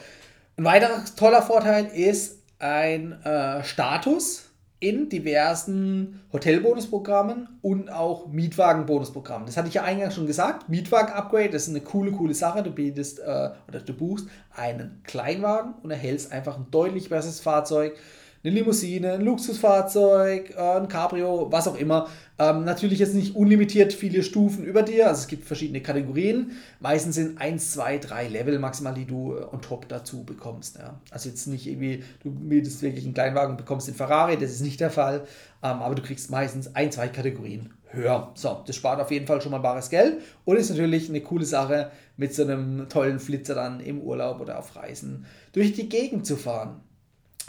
ein 0.58 0.66
weiterer 0.66 1.06
toller 1.16 1.44
Vorteil 1.44 1.86
ist 1.86 2.40
ein 2.58 3.22
äh, 3.24 3.64
Status 3.64 4.51
in 4.82 5.10
diversen 5.10 6.22
Hotelbonusprogrammen 6.34 7.48
und 7.62 7.92
auch 7.92 8.28
Mietwagen-Bonusprogrammen. 8.28 9.46
Das 9.46 9.56
hatte 9.56 9.68
ich 9.68 9.76
ja 9.76 9.84
eingangs 9.84 10.16
schon 10.16 10.26
gesagt. 10.26 10.70
Mietwagen-Upgrade, 10.70 11.52
das 11.52 11.64
ist 11.64 11.70
eine 11.70 11.82
coole, 11.82 12.12
coole 12.12 12.34
Sache. 12.34 12.64
Du 12.64 12.72
bietest 12.72 13.20
äh, 13.20 13.52
oder 13.68 13.80
du 13.86 13.94
buchst 13.94 14.28
einen 14.56 15.00
Kleinwagen 15.04 15.76
und 15.84 15.92
erhältst 15.92 16.32
einfach 16.32 16.58
ein 16.58 16.66
deutlich 16.72 17.10
besseres 17.10 17.40
Fahrzeug 17.40 17.96
eine 18.44 18.54
Limousine, 18.54 19.14
ein 19.14 19.22
Luxusfahrzeug, 19.22 20.56
äh, 20.56 20.78
ein 20.78 20.88
Cabrio, 20.88 21.52
was 21.52 21.68
auch 21.68 21.78
immer. 21.78 22.08
Ähm, 22.40 22.66
natürlich 22.66 23.00
jetzt 23.00 23.14
nicht 23.14 23.36
unlimitiert 23.36 23.94
viele 23.94 24.24
Stufen 24.24 24.64
über 24.64 24.82
dir, 24.82 25.08
also 25.08 25.22
es 25.22 25.28
gibt 25.28 25.46
verschiedene 25.46 25.82
Kategorien. 25.82 26.52
Meistens 26.80 27.16
sind 27.16 27.40
1, 27.40 27.72
2, 27.74 28.00
3 28.00 28.28
Level 28.30 28.58
maximal, 28.58 28.94
die 28.94 29.06
du 29.06 29.36
äh, 29.36 29.44
on 29.44 29.62
top 29.62 29.88
dazu 29.90 30.24
bekommst. 30.24 30.78
Ja. 30.78 31.00
Also 31.12 31.30
jetzt 31.30 31.46
nicht 31.48 31.68
irgendwie, 31.68 32.04
du 32.24 32.30
mietest 32.30 32.82
wirklich 32.82 33.06
einen 33.06 33.14
Kleinwagen 33.14 33.52
und 33.52 33.58
bekommst 33.58 33.88
den 33.88 33.96
Ferrari, 33.96 34.38
das 34.38 34.52
ist 34.52 34.62
nicht 34.62 34.80
der 34.80 34.90
Fall, 34.90 35.22
ähm, 35.62 35.82
aber 35.82 35.94
du 35.94 36.02
kriegst 36.02 36.32
meistens 36.32 36.76
ein, 36.76 36.92
zwei 36.92 37.10
Kategorien 37.10 37.74
höher. 37.90 38.32
So, 38.34 38.64
das 38.66 38.76
spart 38.76 39.00
auf 39.00 39.12
jeden 39.12 39.28
Fall 39.28 39.42
schon 39.42 39.52
mal 39.52 39.60
bares 39.60 39.90
Geld 39.90 40.22
und 40.46 40.58
ist 40.58 40.70
natürlich 40.70 41.10
eine 41.10 41.22
coole 41.22 41.46
Sache, 41.46 41.92
mit 42.18 42.34
so 42.36 42.44
einem 42.44 42.88
tollen 42.88 43.20
Flitzer 43.20 43.56
dann 43.56 43.80
im 43.80 44.00
Urlaub 44.00 44.42
oder 44.42 44.60
auf 44.60 44.76
Reisen 44.76 45.26
durch 45.54 45.74
die 45.74 45.90
Gegend 45.90 46.26
zu 46.26 46.38
fahren. 46.38 46.82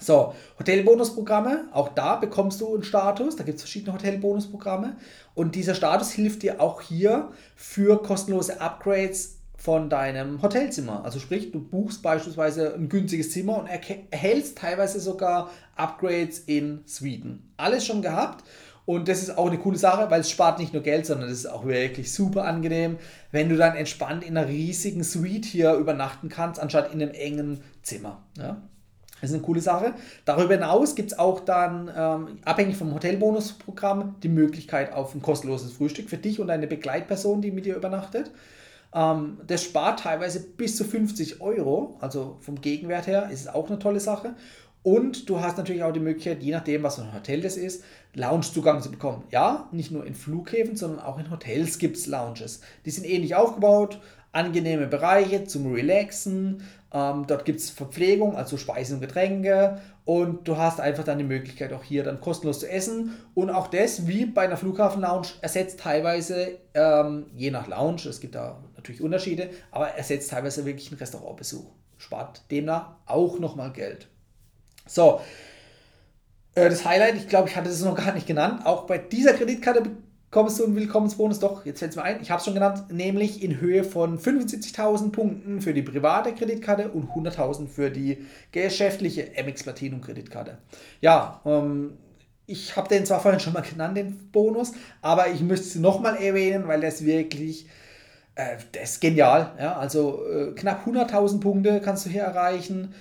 So, 0.03 0.35
Hotelbonusprogramme, 0.59 1.69
auch 1.73 1.88
da 1.91 2.17
bekommst 2.17 2.61
du 2.61 2.75
einen 2.75 2.83
Status, 2.83 3.37
da 3.37 3.45
gibt 3.45 3.57
es 3.57 3.62
verschiedene 3.62 3.95
Hotelbonusprogramme 3.95 4.97
und 5.35 5.55
dieser 5.55 5.77
Status 5.77 6.11
hilft 6.11 6.43
dir 6.43 6.61
auch 6.61 6.81
hier 6.81 7.31
für 7.55 8.03
kostenlose 8.03 8.61
Upgrades 8.61 9.38
von 9.57 9.88
deinem 9.88 10.43
Hotelzimmer. 10.43 11.05
Also 11.05 11.21
sprich, 11.21 11.53
du 11.53 11.61
buchst 11.61 12.03
beispielsweise 12.03 12.75
ein 12.75 12.88
günstiges 12.88 13.31
Zimmer 13.31 13.59
und 13.59 13.69
erhältst 13.69 14.59
teilweise 14.59 14.99
sogar 14.99 15.51
Upgrades 15.77 16.41
in 16.41 16.81
Suiten. 16.85 17.53
Alles 17.57 17.87
schon 17.87 18.03
gehabt 18.03 18.43
und 18.85 19.07
das 19.07 19.23
ist 19.23 19.38
auch 19.38 19.47
eine 19.47 19.59
coole 19.59 19.79
Sache, 19.79 20.11
weil 20.11 20.23
es 20.23 20.31
spart 20.31 20.59
nicht 20.59 20.73
nur 20.73 20.83
Geld, 20.83 21.07
sondern 21.07 21.29
es 21.29 21.38
ist 21.38 21.47
auch 21.47 21.65
wirklich 21.65 22.12
super 22.12 22.45
angenehm, 22.45 22.99
wenn 23.31 23.49
du 23.49 23.57
dann 23.57 23.77
entspannt 23.77 24.25
in 24.25 24.37
einer 24.37 24.49
riesigen 24.49 25.05
Suite 25.05 25.45
hier 25.45 25.75
übernachten 25.75 26.29
kannst, 26.29 26.61
anstatt 26.61 26.93
in 26.93 27.01
einem 27.01 27.15
engen 27.15 27.61
Zimmer. 27.83 28.25
Ja? 28.37 28.61
Das 29.23 29.31
ist 29.31 29.37
eine 29.37 29.45
coole 29.45 29.61
Sache. 29.61 29.95
Darüber 30.25 30.55
hinaus 30.55 30.97
gibt 30.97 31.13
es 31.13 31.19
auch 31.19 31.41
dann, 31.41 31.91
ähm, 31.97 32.39
abhängig 32.45 32.77
vom 32.77 32.93
Hotelbonusprogramm, 32.93 34.17
die 34.23 34.29
Möglichkeit 34.29 34.93
auf 34.93 35.15
ein 35.15 35.23
kostenloses 35.23 35.73
Frühstück 35.73 36.11
für 36.11 36.19
dich 36.19 36.41
und 36.41 36.49
deine 36.49 36.67
Begleitperson, 36.67 37.41
die 37.41 37.53
mit 37.53 37.65
dir 37.65 37.77
übernachtet. 37.77 38.33
Ähm, 38.93 39.39
das 39.47 39.63
spart 39.63 40.01
teilweise 40.01 40.41
bis 40.41 40.77
zu 40.77 40.85
50 40.85 41.41
Euro, 41.41 41.97
also 42.01 42.37
vom 42.41 42.61
Gegenwert 42.61 43.07
her 43.07 43.31
ist 43.31 43.43
es 43.43 43.49
auch 43.49 43.69
eine 43.69 43.79
tolle 43.79 44.01
Sache. 44.01 44.35
Und 44.83 45.29
du 45.29 45.41
hast 45.41 45.57
natürlich 45.57 45.85
auch 45.85 45.93
die 45.93 46.01
Möglichkeit, 46.01 46.43
je 46.43 46.51
nachdem, 46.51 46.83
was 46.83 46.97
für 46.97 47.03
ein 47.03 47.15
Hotel 47.15 47.41
das 47.41 47.57
ist, 47.57 47.85
Loungezugang 48.15 48.83
zu 48.83 48.91
bekommen. 48.91 49.23
Ja, 49.31 49.69
nicht 49.71 49.93
nur 49.93 50.05
in 50.05 50.17
Flughäfen, 50.17 50.77
sondern 50.77 50.99
auch 50.99 51.21
in 51.21 51.31
Hotels 51.31 51.79
gibt 51.79 51.97
es 51.97 52.09
Lounges. 52.09 52.61
Die 52.85 52.91
sind 52.91 53.05
ähnlich 53.05 53.37
aufgebaut, 53.37 54.01
angenehme 54.33 54.89
Bereiche 54.89 55.45
zum 55.45 55.73
Relaxen. 55.73 56.63
Ähm, 56.93 57.27
dort 57.27 57.45
gibt 57.45 57.61
es 57.61 57.71
Verpflegung, 57.71 58.37
also 58.37 58.57
Speisen 58.57 58.97
und 58.97 59.01
Getränke. 59.01 59.81
Und 60.05 60.47
du 60.47 60.57
hast 60.57 60.81
einfach 60.81 61.05
dann 61.05 61.19
die 61.19 61.25
Möglichkeit, 61.25 61.73
auch 61.73 61.85
hier 61.85 62.05
dann 62.05 62.21
kostenlos 62.21 62.61
zu 62.61 62.69
essen. 62.69 63.17
Und 63.35 63.51
auch 63.51 63.69
das, 63.69 64.07
wie 64.07 64.27
bei 64.27 64.43
einer 64.43 64.57
Flughafen-Lounge, 64.57 65.29
ersetzt 65.41 65.81
teilweise, 65.81 66.59
ähm, 66.75 67.27
je 67.35 67.51
nach 67.51 67.69
Lounge, 67.69 68.09
es 68.09 68.21
gibt 68.21 68.35
da 68.35 68.63
natürlich 68.77 69.01
Unterschiede, 69.01 69.51
aber 69.71 69.91
ersetzt 69.91 70.31
teilweise 70.31 70.67
wirklich 70.67 70.91
einen 70.91 70.99
Restaurantbesuch. 70.99 71.71
Spart 71.99 72.43
demnach 72.51 72.97
auch 73.07 73.39
nochmal 73.39 73.73
Geld. 73.73 74.09
So, 74.87 75.21
äh, 76.55 76.69
das 76.69 76.85
Highlight, 76.85 77.15
ich 77.17 77.29
glaube, 77.29 77.49
ich 77.49 77.57
hatte 77.57 77.71
es 77.71 77.83
noch 77.83 77.97
gar 77.97 78.13
nicht 78.13 78.27
genannt, 78.27 78.67
auch 78.67 78.87
bei 78.87 78.99
dieser 78.99 79.35
Kreditkarte 79.35 79.85
kommst 80.33 80.59
du 80.59 80.64
einen 80.64 80.75
Willkommensbonus, 80.75 81.38
doch, 81.38 81.64
jetzt 81.66 81.79
fällt 81.79 81.90
es 81.90 81.97
mir 81.97 82.03
ein, 82.03 82.21
ich 82.23 82.31
habe 82.31 82.38
es 82.38 82.45
schon 82.47 82.55
genannt, 82.55 82.87
nämlich 82.90 83.45
in 83.45 83.61
Höhe 83.61 83.85
von 83.85 84.18
75.000 84.18 85.12
Punkten 85.12 85.61
für 85.61 85.75
die 85.75 85.83
private 85.83 86.35
Kreditkarte 86.35 86.88
und 86.88 87.11
100.000 87.11 87.68
für 87.68 87.90
die 87.90 88.27
geschäftliche 88.51 89.31
MX 89.37 89.62
Platinum 89.62 90.01
Kreditkarte. 90.01 90.59
Ja, 91.03 91.42
ähm, 91.45 91.99
ich 92.47 92.75
habe 92.77 92.88
den 92.88 93.05
zwar 93.05 93.21
vorhin 93.21 93.40
schon 93.40 93.53
mal 93.53 93.61
genannt, 93.61 93.97
den 93.97 94.31
Bonus, 94.33 94.73
aber 95.03 95.29
ich 95.29 95.42
müsste 95.42 95.68
es 95.68 95.75
nochmal 95.77 96.16
erwähnen, 96.16 96.66
weil 96.66 96.81
das 96.81 97.05
wirklich, 97.05 97.66
äh, 98.35 98.57
das 98.73 98.92
ist 98.92 99.01
genial. 99.01 99.53
Ja? 99.59 99.77
Also 99.77 100.27
äh, 100.27 100.53
knapp 100.53 100.87
100.000 100.87 101.40
Punkte 101.40 101.83
kannst 101.85 102.07
du 102.07 102.11
hier 102.11 102.23
erreichen. 102.23 102.95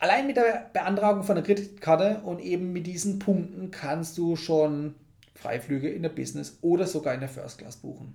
Allein 0.00 0.26
mit 0.26 0.36
der 0.36 0.70
Beantragung 0.72 1.22
von 1.22 1.36
der 1.36 1.44
Kreditkarte 1.44 2.20
und 2.24 2.40
eben 2.40 2.72
mit 2.72 2.88
diesen 2.88 3.20
Punkten 3.20 3.70
kannst 3.70 4.18
du 4.18 4.34
schon 4.34 4.96
Freiflüge 5.44 5.90
in 5.90 6.02
der 6.02 6.08
Business 6.08 6.58
oder 6.62 6.86
sogar 6.86 7.12
in 7.12 7.20
der 7.20 7.28
First 7.28 7.58
Class 7.58 7.76
buchen. 7.76 8.14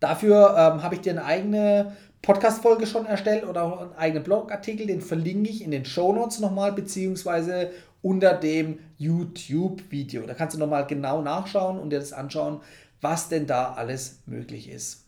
Dafür 0.00 0.50
ähm, 0.50 0.82
habe 0.82 0.94
ich 0.94 1.00
dir 1.00 1.12
eine 1.12 1.24
eigene 1.24 1.96
Podcast-Folge 2.20 2.86
schon 2.86 3.06
erstellt 3.06 3.44
oder 3.44 3.62
auch 3.62 3.80
einen 3.80 3.92
eigenen 3.94 4.22
Blogartikel, 4.22 4.86
den 4.86 5.00
verlinke 5.00 5.48
ich 5.48 5.64
in 5.64 5.70
den 5.70 5.86
Show 5.86 6.12
Notes 6.12 6.38
nochmal, 6.38 6.72
beziehungsweise 6.72 7.70
unter 8.02 8.34
dem 8.34 8.80
YouTube-Video. 8.98 10.26
Da 10.26 10.34
kannst 10.34 10.54
du 10.54 10.60
nochmal 10.60 10.86
genau 10.86 11.22
nachschauen 11.22 11.78
und 11.78 11.88
dir 11.88 11.98
das 11.98 12.12
anschauen, 12.12 12.60
was 13.00 13.30
denn 13.30 13.46
da 13.46 13.72
alles 13.72 14.18
möglich 14.26 14.68
ist. 14.68 15.06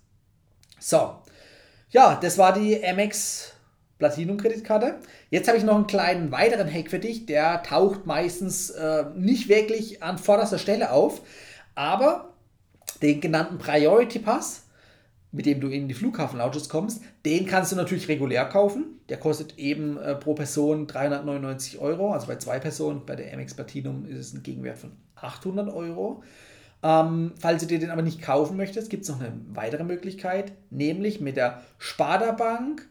So, 0.80 1.16
ja, 1.90 2.18
das 2.20 2.38
war 2.38 2.54
die 2.54 2.80
MX 2.80 3.51
Platinum-Kreditkarte. 4.02 4.96
Jetzt 5.30 5.46
habe 5.46 5.58
ich 5.58 5.62
noch 5.62 5.76
einen 5.76 5.86
kleinen 5.86 6.32
weiteren 6.32 6.68
Hack 6.68 6.90
für 6.90 6.98
dich. 6.98 7.24
Der 7.24 7.62
taucht 7.62 8.04
meistens 8.04 8.70
äh, 8.70 9.04
nicht 9.14 9.48
wirklich 9.48 10.02
an 10.02 10.18
vorderster 10.18 10.58
Stelle 10.58 10.90
auf, 10.90 11.22
aber 11.76 12.34
den 13.00 13.20
genannten 13.20 13.58
Priority 13.58 14.18
Pass, 14.18 14.64
mit 15.30 15.46
dem 15.46 15.60
du 15.60 15.68
in 15.68 15.86
die 15.86 15.94
Flughafen-Lounges 15.94 16.68
kommst, 16.68 17.02
den 17.24 17.46
kannst 17.46 17.70
du 17.70 17.76
natürlich 17.76 18.08
regulär 18.08 18.44
kaufen. 18.46 19.00
Der 19.08 19.18
kostet 19.18 19.56
eben 19.56 19.96
äh, 19.98 20.16
pro 20.16 20.34
Person 20.34 20.88
399 20.88 21.78
Euro, 21.78 22.12
also 22.12 22.26
bei 22.26 22.36
zwei 22.36 22.58
Personen. 22.58 23.06
Bei 23.06 23.14
der 23.14 23.36
MX 23.36 23.54
Platinum 23.54 24.04
ist 24.06 24.18
es 24.18 24.34
ein 24.34 24.42
Gegenwert 24.42 24.78
von 24.78 24.90
800 25.14 25.72
Euro. 25.72 26.24
Ähm, 26.82 27.34
falls 27.38 27.60
du 27.60 27.68
dir 27.68 27.78
den 27.78 27.90
aber 27.90 28.02
nicht 28.02 28.20
kaufen 28.20 28.56
möchtest, 28.56 28.90
gibt 28.90 29.04
es 29.04 29.08
noch 29.08 29.20
eine 29.20 29.32
weitere 29.52 29.84
Möglichkeit, 29.84 30.52
nämlich 30.70 31.20
mit 31.20 31.36
der 31.36 31.62
Sparda 31.78 32.32
Bank 32.32 32.88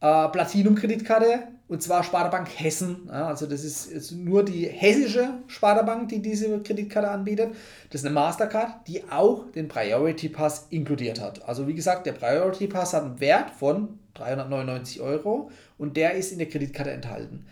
äh, 0.00 0.28
Platinum-Kreditkarte 0.28 1.48
und 1.68 1.82
zwar 1.82 2.04
Sparda-Bank 2.04 2.48
Hessen. 2.54 3.08
Ja, 3.08 3.26
also 3.26 3.46
das 3.46 3.64
ist, 3.64 3.86
ist, 3.86 4.12
nur 4.12 4.44
die 4.44 4.66
hessische 4.66 5.34
Sparda-Bank, 5.48 6.08
die 6.08 6.22
diese 6.22 6.60
Kreditkarte 6.62 7.10
anbietet. 7.10 7.54
Das 7.90 8.02
ist 8.02 8.06
eine 8.06 8.14
Mastercard, 8.14 8.86
die 8.86 9.02
auch 9.10 9.50
den 9.50 9.68
Priority 9.68 10.28
Pass 10.28 10.66
inkludiert 10.70 11.20
hat. 11.20 11.46
Also 11.48 11.66
wie 11.66 11.74
gesagt, 11.74 12.06
der 12.06 12.12
Priority 12.12 12.68
Pass 12.68 12.94
hat 12.94 13.04
einen 13.04 13.20
Wert 13.20 13.50
von 13.50 13.98
399 14.14 15.00
Euro 15.00 15.50
und 15.76 15.96
der 15.96 16.12
ist 16.12 16.30
in 16.32 16.38
der 16.38 16.48
Kreditkarte 16.48 16.90
enthalten. 16.90 17.46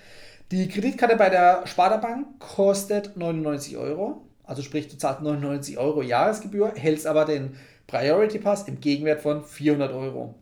Die 0.52 0.68
Kreditkarte 0.68 1.16
bei 1.16 1.30
der 1.30 1.66
Sparda-Bank 1.66 2.38
kostet 2.38 3.16
99 3.16 3.76
Euro. 3.76 4.22
Also 4.44 4.62
sprich, 4.62 4.88
du 4.88 4.96
zahlst 4.96 5.22
99 5.22 5.78
Euro 5.78 6.02
Jahresgebühr, 6.02 6.72
hältst 6.76 7.06
aber 7.06 7.24
den 7.24 7.56
Priority 7.86 8.38
Pass 8.38 8.68
im 8.68 8.80
Gegenwert 8.80 9.22
von 9.22 9.42
400 9.42 9.92
Euro. 9.92 10.34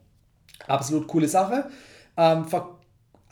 Absolut 0.67 1.07
coole 1.09 1.29
Sache. 1.29 1.71
Ähm, 2.17 2.47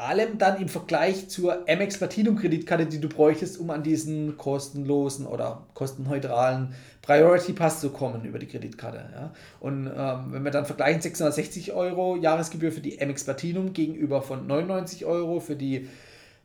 allem 0.01 0.39
dann 0.39 0.61
im 0.61 0.69
Vergleich 0.69 1.29
zur 1.29 1.69
Amex 1.69 1.99
Platinum 1.99 2.37
Kreditkarte, 2.37 2.87
die 2.87 3.01
du 3.01 3.09
bräuchtest, 3.09 3.59
um 3.59 3.71
an 3.71 3.83
diesen 3.83 4.37
kostenlosen 4.37 5.27
oder 5.27 5.67
kostenneutralen 5.75 6.75
Priority 7.03 7.53
Pass 7.53 7.81
zu 7.81 7.91
kommen 7.91 8.25
über 8.25 8.39
die 8.39 8.47
Kreditkarte. 8.47 9.05
Ja. 9.13 9.33
Und 9.61 9.87
ähm, 9.87 10.27
wenn 10.29 10.43
wir 10.43 10.51
dann 10.51 10.65
vergleichen, 10.65 11.03
660 11.03 11.73
Euro 11.73 12.17
Jahresgebühr 12.17 12.73
für 12.73 12.81
die 12.81 13.01
Amex 13.01 13.25
Platinum 13.25 13.73
gegenüber 13.73 14.23
von 14.23 14.47
99 14.47 15.05
Euro 15.05 15.41
für 15.41 15.57
die 15.57 15.89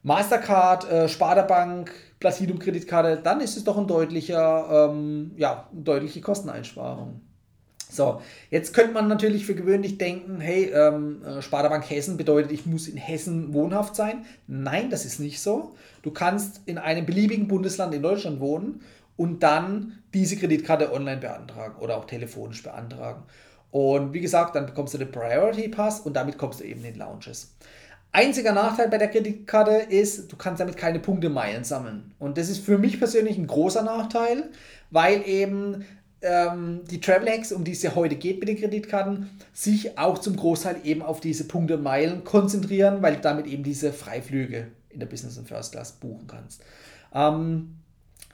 Mastercard, 0.04 0.92
äh, 0.92 1.10
Sparda-Bank, 1.10 1.92
Platinum 2.20 2.60
Kreditkarte, 2.60 3.20
dann 3.24 3.42
ist 3.42 3.58
es 3.58 3.64
doch 3.64 3.78
ein 3.78 3.88
deutlicher, 3.88 4.90
ähm, 4.92 5.32
ja, 5.38 5.68
eine 5.72 5.82
deutliche 5.82 6.22
Kosteneinsparung. 6.22 7.22
So, 7.96 8.22
jetzt 8.50 8.74
könnte 8.74 8.94
man 8.94 9.08
natürlich 9.08 9.46
für 9.46 9.56
gewöhnlich 9.56 9.98
denken, 9.98 10.42
hey, 10.42 10.66
ähm, 10.66 11.24
äh, 11.24 11.42
Sparda-Bank 11.42 11.90
Hessen 11.90 12.18
bedeutet, 12.18 12.52
ich 12.52 12.66
muss 12.66 12.88
in 12.88 12.98
Hessen 12.98 13.54
wohnhaft 13.54 13.96
sein. 13.96 14.26
Nein, 14.48 14.90
das 14.90 15.06
ist 15.06 15.20
nicht 15.20 15.42
so. 15.42 15.76
Du 16.02 16.12
kannst 16.12 16.62
in 16.66 16.78
einem 16.78 17.06
beliebigen 17.06 17.48
Bundesland 17.48 17.94
in 17.94 18.02
Deutschland 18.02 18.40
wohnen 18.40 18.82
und 19.16 19.44
dann 19.44 20.04
diese 20.14 20.36
Kreditkarte 20.36 20.92
online 20.92 21.22
beantragen 21.22 21.76
oder 21.80 21.98
auch 21.98 22.06
telefonisch 22.06 22.64
beantragen. 22.64 23.24
Und 23.72 24.14
wie 24.14 24.22
gesagt, 24.22 24.56
dann 24.56 24.66
bekommst 24.66 24.94
du 24.94 24.98
den 24.98 25.12
Priority 25.12 25.70
Pass 25.70 26.02
und 26.02 26.16
damit 26.16 26.38
kommst 26.38 26.60
du 26.60 26.64
eben 26.64 26.84
in 26.84 26.96
Lounges. 26.96 27.56
Einziger 28.12 28.54
Nachteil 28.54 28.88
bei 28.88 28.98
der 28.98 29.10
Kreditkarte 29.10 29.72
ist, 29.72 30.32
du 30.32 30.38
kannst 30.38 30.62
damit 30.62 30.78
keine 30.78 31.00
Punkte 31.00 31.30
Meilen 31.30 31.66
sammeln. 31.66 32.14
Und 32.18 32.38
das 32.38 32.48
ist 32.48 32.64
für 32.64 32.78
mich 32.78 32.98
persönlich 32.98 33.38
ein 33.38 33.48
großer 33.48 33.84
Nachteil, 33.84 34.52
weil 34.92 35.28
eben 35.28 35.84
ähm, 36.22 36.82
die 36.90 37.00
Travel 37.00 37.30
Hacks, 37.30 37.52
um 37.52 37.64
die 37.64 37.72
es 37.72 37.84
ja 37.84 37.96
heute 37.96 38.16
geht 38.16 38.40
mit 38.40 38.50
den 38.50 38.58
Kreditkarten, 38.58 39.30
sich 39.54 39.98
auch 39.98 40.18
zum 40.18 40.36
Großteil 40.36 40.78
eben 40.84 41.02
auf 41.02 41.20
diese 41.20 41.48
Punkte 41.48 41.78
Meilen 41.78 42.24
konzentrieren, 42.24 43.02
weil 43.02 43.16
du 43.16 43.22
damit 43.22 43.48
eben 43.48 43.64
diese 43.64 43.94
Freiflüge 43.94 44.68
in 44.90 45.00
der 45.00 45.08
Business 45.08 45.38
und 45.38 45.48
First 45.48 45.74
Class 45.74 45.94
buchen 45.94 46.28
kannst. 46.28 46.64
Ähm, 47.14 47.76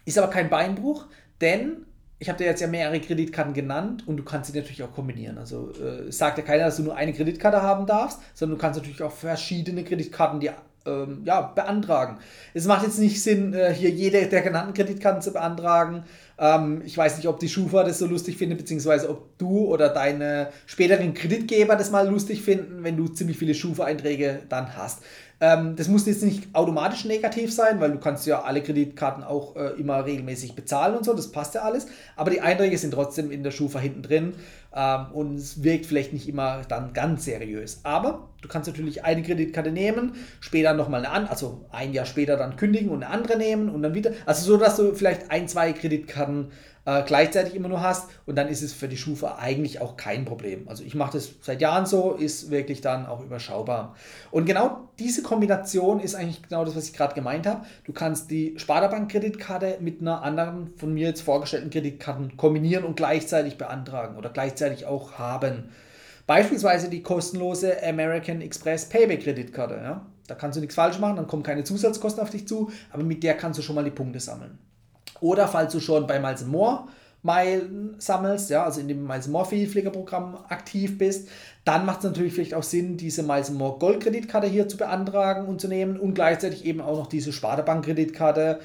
ist 0.06 0.18
aber 0.18 0.32
kein 0.32 0.50
Beinbruch, 0.50 1.08
denn 1.42 1.86
ich 2.20 2.30
habe 2.30 2.38
dir 2.38 2.46
jetzt 2.46 2.62
ja 2.62 2.68
mehrere 2.68 3.00
Kreditkarten 3.00 3.54
genannt 3.54 4.08
und 4.08 4.18
du 4.18 4.24
kannst 4.24 4.52
sie 4.52 4.58
natürlich 4.58 4.84
auch 4.84 4.94
kombinieren. 4.94 5.40
Also 5.40 5.72
äh, 5.72 6.12
sagt 6.12 6.38
ja 6.38 6.44
keiner, 6.44 6.66
dass 6.66 6.78
du 6.78 6.84
nur 6.84 6.96
eine 6.96 7.14
Kreditkarte 7.14 7.64
haben 7.64 7.88
darfst, 7.88 8.20
sondern 8.36 8.58
du 8.58 8.62
kannst 8.62 8.80
natürlich 8.80 9.02
auch 9.02 9.12
verschiedene 9.12 9.84
Kreditkarten 9.84 10.40
dir 10.40 10.54
ähm, 10.86 11.22
ja, 11.26 11.42
beantragen. 11.42 12.18
Es 12.54 12.66
macht 12.66 12.84
jetzt 12.84 13.00
nicht 13.00 13.22
Sinn, 13.22 13.54
äh, 13.54 13.74
hier 13.74 13.90
jede 13.90 14.26
der 14.28 14.42
genannten 14.42 14.74
Kreditkarten 14.74 15.22
zu 15.22 15.32
beantragen. 15.32 16.04
Ähm, 16.38 16.82
ich 16.86 16.98
weiß 16.98 17.18
nicht, 17.18 17.28
ob 17.28 17.40
die 17.40 17.50
Schufa 17.50 17.84
das 17.84 18.00
so 18.00 18.08
lustig 18.08 18.38
findet, 18.38 18.58
beziehungsweise 18.58 19.10
ob 19.10 19.38
du 19.38 19.66
oder 19.66 19.90
deine 19.90 20.50
späteren 20.66 21.14
Kreditgeber 21.14 21.76
das 21.76 21.92
mal 21.92 22.08
lustig 22.08 22.42
finden, 22.42 22.84
wenn 22.84 22.98
du 22.98 23.08
ziemlich 23.08 23.38
viele 23.38 23.54
Schufa-Einträge 23.54 24.42
dann 24.50 24.76
hast. 24.76 25.04
Ähm, 25.42 25.76
das 25.76 25.88
muss 25.88 26.06
jetzt 26.06 26.24
nicht 26.24 26.54
automatisch 26.54 27.06
negativ 27.06 27.52
sein, 27.52 27.80
weil 27.80 27.92
du 27.92 28.00
kannst 28.00 28.28
ja 28.28 28.44
alle 28.44 28.62
Kreditkarten 28.62 29.24
auch 29.24 29.56
äh, 29.56 29.70
immer 29.80 30.06
regelmäßig 30.06 30.54
bezahlen 30.54 30.96
und 30.96 31.04
so, 31.04 31.14
das 31.14 31.32
passt 31.32 31.56
ja 31.56 31.62
alles. 31.62 31.88
Aber 32.16 32.30
die 32.30 32.42
Einträge 32.42 32.78
sind 32.78 32.94
trotzdem 32.94 33.32
in 33.32 33.44
der 33.44 33.50
Schufa 33.50 33.80
hinten 33.80 34.04
drin 34.04 34.34
ähm, 34.76 35.12
und 35.14 35.36
es 35.36 35.64
wirkt 35.64 35.86
vielleicht 35.86 36.14
nicht 36.14 36.28
immer 36.28 36.62
dann 36.68 36.94
ganz 36.94 37.26
seriös. 37.26 37.82
Aber 37.84 38.30
du 38.42 38.48
kannst 38.48 38.68
natürlich 38.68 39.04
eine 39.04 39.24
Kreditkarte 39.24 39.72
nehmen, 39.72 40.14
später 40.40 40.74
nochmal 40.74 41.06
eine 41.06 41.14
andere, 41.14 41.32
also 41.32 41.66
ein 41.72 41.94
Jahr 41.94 42.06
später 42.06 42.38
dann 42.38 42.56
kündigen 42.56 42.90
und 42.90 43.04
eine 43.04 43.14
andere 43.14 43.38
nehmen 43.38 43.70
und 43.70 43.82
dann 43.82 43.94
wieder. 43.94 44.12
Also 44.26 44.46
so, 44.46 44.58
dass 44.58 44.78
du 44.78 44.94
vielleicht 44.94 45.30
ein, 45.32 45.48
zwei 45.48 45.74
Kreditkarten 45.74 46.52
äh, 46.86 47.04
gleichzeitig 47.04 47.56
immer 47.56 47.68
nur 47.68 47.82
hast 47.82 48.10
und 48.26 48.36
dann 48.36 48.48
ist 48.48 48.62
es 48.62 48.74
für 48.74 48.88
die 48.88 48.98
Schufa 48.98 49.38
eigentlich 49.40 49.82
auch 49.82 49.98
kein 49.98 50.26
Problem. 50.26 50.68
Also 50.68 50.84
ich 50.84 50.96
mache 50.96 51.14
das 51.14 51.30
seit 51.42 51.62
Jahren 51.62 51.86
so, 51.86 52.14
ist 52.14 52.50
wirklich 52.50 52.82
dann 52.82 53.06
auch 53.06 53.22
überschaubar. 53.22 53.96
Und 54.32 54.46
genau 54.46 54.90
diese 54.98 55.22
Kombination 55.22 56.00
ist 56.00 56.16
eigentlich 56.16 56.42
genau 56.42 56.66
das, 56.66 56.76
was 56.76 56.86
ich 56.88 56.94
gerade 56.94 57.14
gemeint 57.14 57.46
habe. 57.46 57.66
Du 57.84 57.94
kannst 57.94 58.32
die 58.32 58.56
Sparda-Bank-Kreditkarte 58.58 59.78
mit 59.80 60.02
einer 60.02 60.24
anderen 60.24 60.74
von 60.78 60.94
mir 60.94 61.08
jetzt 61.08 61.22
vorgestellten 61.22 61.70
Kreditkarten 61.70 62.38
kombinieren 62.38 62.84
und 62.84 62.96
gleichzeitig 62.96 63.58
beantragen 63.58 64.18
oder 64.18 64.30
gleichzeitig 64.30 64.86
auch 64.86 65.14
haben. 65.14 65.70
Beispielsweise 66.28 66.90
die 66.90 67.04
kostenlose 67.04 67.84
American 67.84 68.42
Express 68.42 68.88
Payback 68.88 69.24
Kreditkarte. 69.24 69.76
Ja? 69.76 70.06
Da 70.28 70.36
kannst 70.36 70.56
du 70.56 70.62
nichts 70.62 70.76
falsch 70.76 70.98
machen, 70.98 71.18
dann 71.18 71.28
kommen 71.28 71.44
keine 71.44 71.64
Zusatzkosten 71.64 72.24
auf 72.24 72.30
dich 72.30 72.48
zu, 72.48 72.72
aber 72.90 73.04
mit 73.04 73.22
der 73.24 73.36
kannst 73.36 73.60
du 73.60 73.64
schon 73.64 73.76
mal 73.76 73.84
die 73.84 73.92
Punkte 73.92 74.20
sammeln. 74.20 74.58
Oder 75.22 75.48
falls 75.48 75.72
du 75.72 75.80
schon 75.80 76.08
bei 76.08 76.20
Miles 76.20 76.46
More 76.46 76.88
Meilen 77.24 77.96
sammelst, 78.00 78.50
ja, 78.50 78.64
also 78.64 78.82
in 78.82 78.88
dem 78.88 79.06
Miles 79.06 79.28
More 79.28 79.46
Vielpflegerprogramm 79.46 80.38
aktiv 80.50 80.98
bist, 80.98 81.30
dann 81.64 81.86
macht 81.86 82.00
es 82.00 82.06
natürlich 82.06 82.34
vielleicht 82.34 82.56
auch 82.56 82.64
Sinn, 82.64 82.98
diese 82.98 83.22
Miles 83.22 83.52
More 83.52 83.78
Goldkreditkarte 83.78 84.48
hier 84.48 84.68
zu 84.68 84.78
beantragen 84.78 85.48
und 85.48 85.62
zu 85.62 85.68
nehmen 85.68 86.00
und 86.00 86.16
gleichzeitig 86.16 86.66
eben 86.66 86.82
auch 86.82 86.98
noch 86.98 87.08
diese 87.08 87.32
Sparda 87.32 87.62
Kreditkarte, 87.82 88.60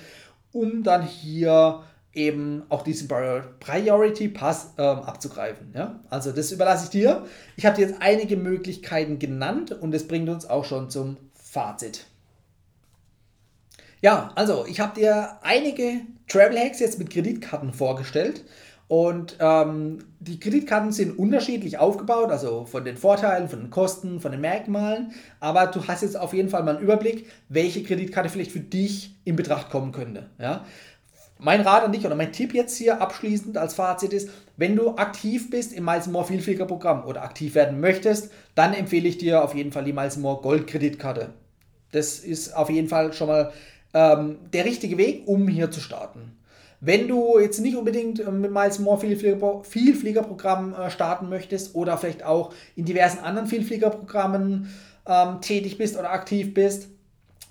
um 0.52 0.82
dann 0.82 1.02
hier 1.02 1.82
eben 2.14 2.62
auch 2.70 2.82
diesen 2.82 3.08
Priority 3.08 4.28
Pass 4.28 4.72
ähm, 4.78 5.00
abzugreifen. 5.00 5.72
Ja? 5.74 6.00
Also 6.08 6.32
das 6.32 6.50
überlasse 6.50 6.84
ich 6.84 6.90
dir. 6.90 7.26
Ich 7.56 7.66
habe 7.66 7.76
dir 7.76 7.86
jetzt 7.86 8.00
einige 8.00 8.38
Möglichkeiten 8.38 9.18
genannt 9.18 9.70
und 9.72 9.92
das 9.92 10.08
bringt 10.08 10.30
uns 10.30 10.48
auch 10.48 10.64
schon 10.64 10.88
zum 10.88 11.18
Fazit. 11.34 12.06
Ja, 14.06 14.30
also 14.36 14.64
ich 14.68 14.78
habe 14.78 14.94
dir 14.94 15.30
einige 15.42 16.02
Travel 16.28 16.56
Hacks 16.56 16.78
jetzt 16.78 17.00
mit 17.00 17.10
Kreditkarten 17.10 17.72
vorgestellt. 17.72 18.44
Und 18.86 19.36
ähm, 19.40 19.98
die 20.20 20.38
Kreditkarten 20.38 20.92
sind 20.92 21.18
unterschiedlich 21.18 21.78
aufgebaut, 21.78 22.30
also 22.30 22.66
von 22.66 22.84
den 22.84 22.96
Vorteilen, 22.96 23.48
von 23.48 23.58
den 23.58 23.70
Kosten, 23.70 24.20
von 24.20 24.30
den 24.30 24.40
Merkmalen. 24.40 25.12
Aber 25.40 25.66
du 25.66 25.88
hast 25.88 26.02
jetzt 26.02 26.16
auf 26.16 26.34
jeden 26.34 26.50
Fall 26.50 26.62
mal 26.62 26.76
einen 26.76 26.84
Überblick, 26.84 27.26
welche 27.48 27.82
Kreditkarte 27.82 28.28
vielleicht 28.28 28.52
für 28.52 28.60
dich 28.60 29.16
in 29.24 29.34
Betracht 29.34 29.70
kommen 29.70 29.90
könnte. 29.90 30.30
Ja? 30.38 30.64
Mein 31.40 31.62
Rat 31.62 31.82
an 31.82 31.90
dich 31.90 32.06
oder 32.06 32.14
mein 32.14 32.30
Tipp 32.30 32.54
jetzt 32.54 32.76
hier 32.76 33.00
abschließend 33.00 33.58
als 33.58 33.74
Fazit 33.74 34.12
ist, 34.12 34.30
wenn 34.56 34.76
du 34.76 34.94
aktiv 34.94 35.50
bist 35.50 35.72
im 35.72 35.84
Miles 35.84 36.06
More 36.06 36.26
Vielflieger 36.26 36.66
Programm 36.66 37.04
oder 37.06 37.24
aktiv 37.24 37.56
werden 37.56 37.80
möchtest, 37.80 38.30
dann 38.54 38.72
empfehle 38.72 39.08
ich 39.08 39.18
dir 39.18 39.42
auf 39.42 39.56
jeden 39.56 39.72
Fall 39.72 39.82
die 39.82 39.92
Miles 39.92 40.16
More 40.16 40.40
Gold 40.42 40.68
Kreditkarte. 40.68 41.30
Das 41.90 42.20
ist 42.20 42.54
auf 42.54 42.70
jeden 42.70 42.88
Fall 42.88 43.12
schon 43.12 43.28
mal 43.28 43.52
ähm, 43.94 44.38
der 44.53 44.64
richtige 44.64 44.99
Weg, 44.99 45.22
um 45.27 45.49
hier 45.49 45.70
zu 45.70 45.81
starten. 45.81 46.37
Wenn 46.81 47.09
du 47.09 47.38
jetzt 47.38 47.61
nicht 47.61 47.77
unbedingt 47.77 48.20
ähm, 48.20 48.40
mit 48.40 48.53
Miles 48.53 48.79
More 48.79 48.99
Vielfliegerprogramm 48.99 50.75
äh, 50.75 50.90
starten 50.90 51.29
möchtest 51.29 51.75
oder 51.75 51.96
vielleicht 51.96 52.25
auch 52.25 52.53
in 52.75 52.85
diversen 52.85 53.20
anderen 53.20 53.49
Vielfliegerprogrammen 53.49 54.68
ähm, 55.07 55.40
tätig 55.40 55.79
bist 55.79 55.96
oder 55.96 56.11
aktiv 56.11 56.53
bist, 56.53 56.88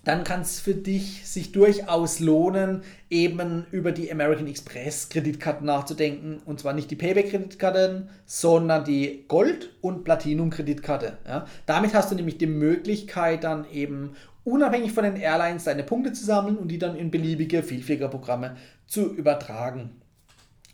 dann 0.06 0.24
kann 0.24 0.42
es 0.42 0.60
für 0.60 0.76
dich 0.76 1.28
sich 1.28 1.52
durchaus 1.52 2.20
lohnen, 2.20 2.84
eben 3.10 3.66
über 3.72 3.92
die 3.92 4.12
American 4.12 4.48
Express 4.48 5.10
Kreditkarten 5.10 5.66
nachzudenken. 5.66 6.42
Und 6.46 6.60
zwar 6.60 6.74
nicht 6.74 6.92
die 6.92 6.96
Payback-Kreditkarten, 6.96 8.10
sondern 8.26 8.86
die 8.86 9.26
Gold- 9.28 9.72
und 9.82 10.04
Platinum-Kreditkarte. 10.04 11.18
Ja? 11.28 11.48
Damit 11.66 11.96
hast 11.96 12.12
du 12.12 12.16
nämlich 12.16 12.38
die 12.38 12.46
Möglichkeit, 12.46 13.44
dann 13.44 13.66
eben 13.72 14.16
unabhängig 14.44 14.92
von 14.92 15.04
den 15.04 15.16
Airlines 15.16 15.64
deine 15.64 15.84
Punkte 15.84 16.14
zu 16.14 16.24
sammeln 16.24 16.58
und 16.58 16.68
die 16.68 16.78
dann 16.78 16.96
in 16.96 17.10
beliebige 17.10 17.64
Vielfliegerprogramme 17.64 18.58
zu 18.86 19.12
übertragen. 19.12 19.90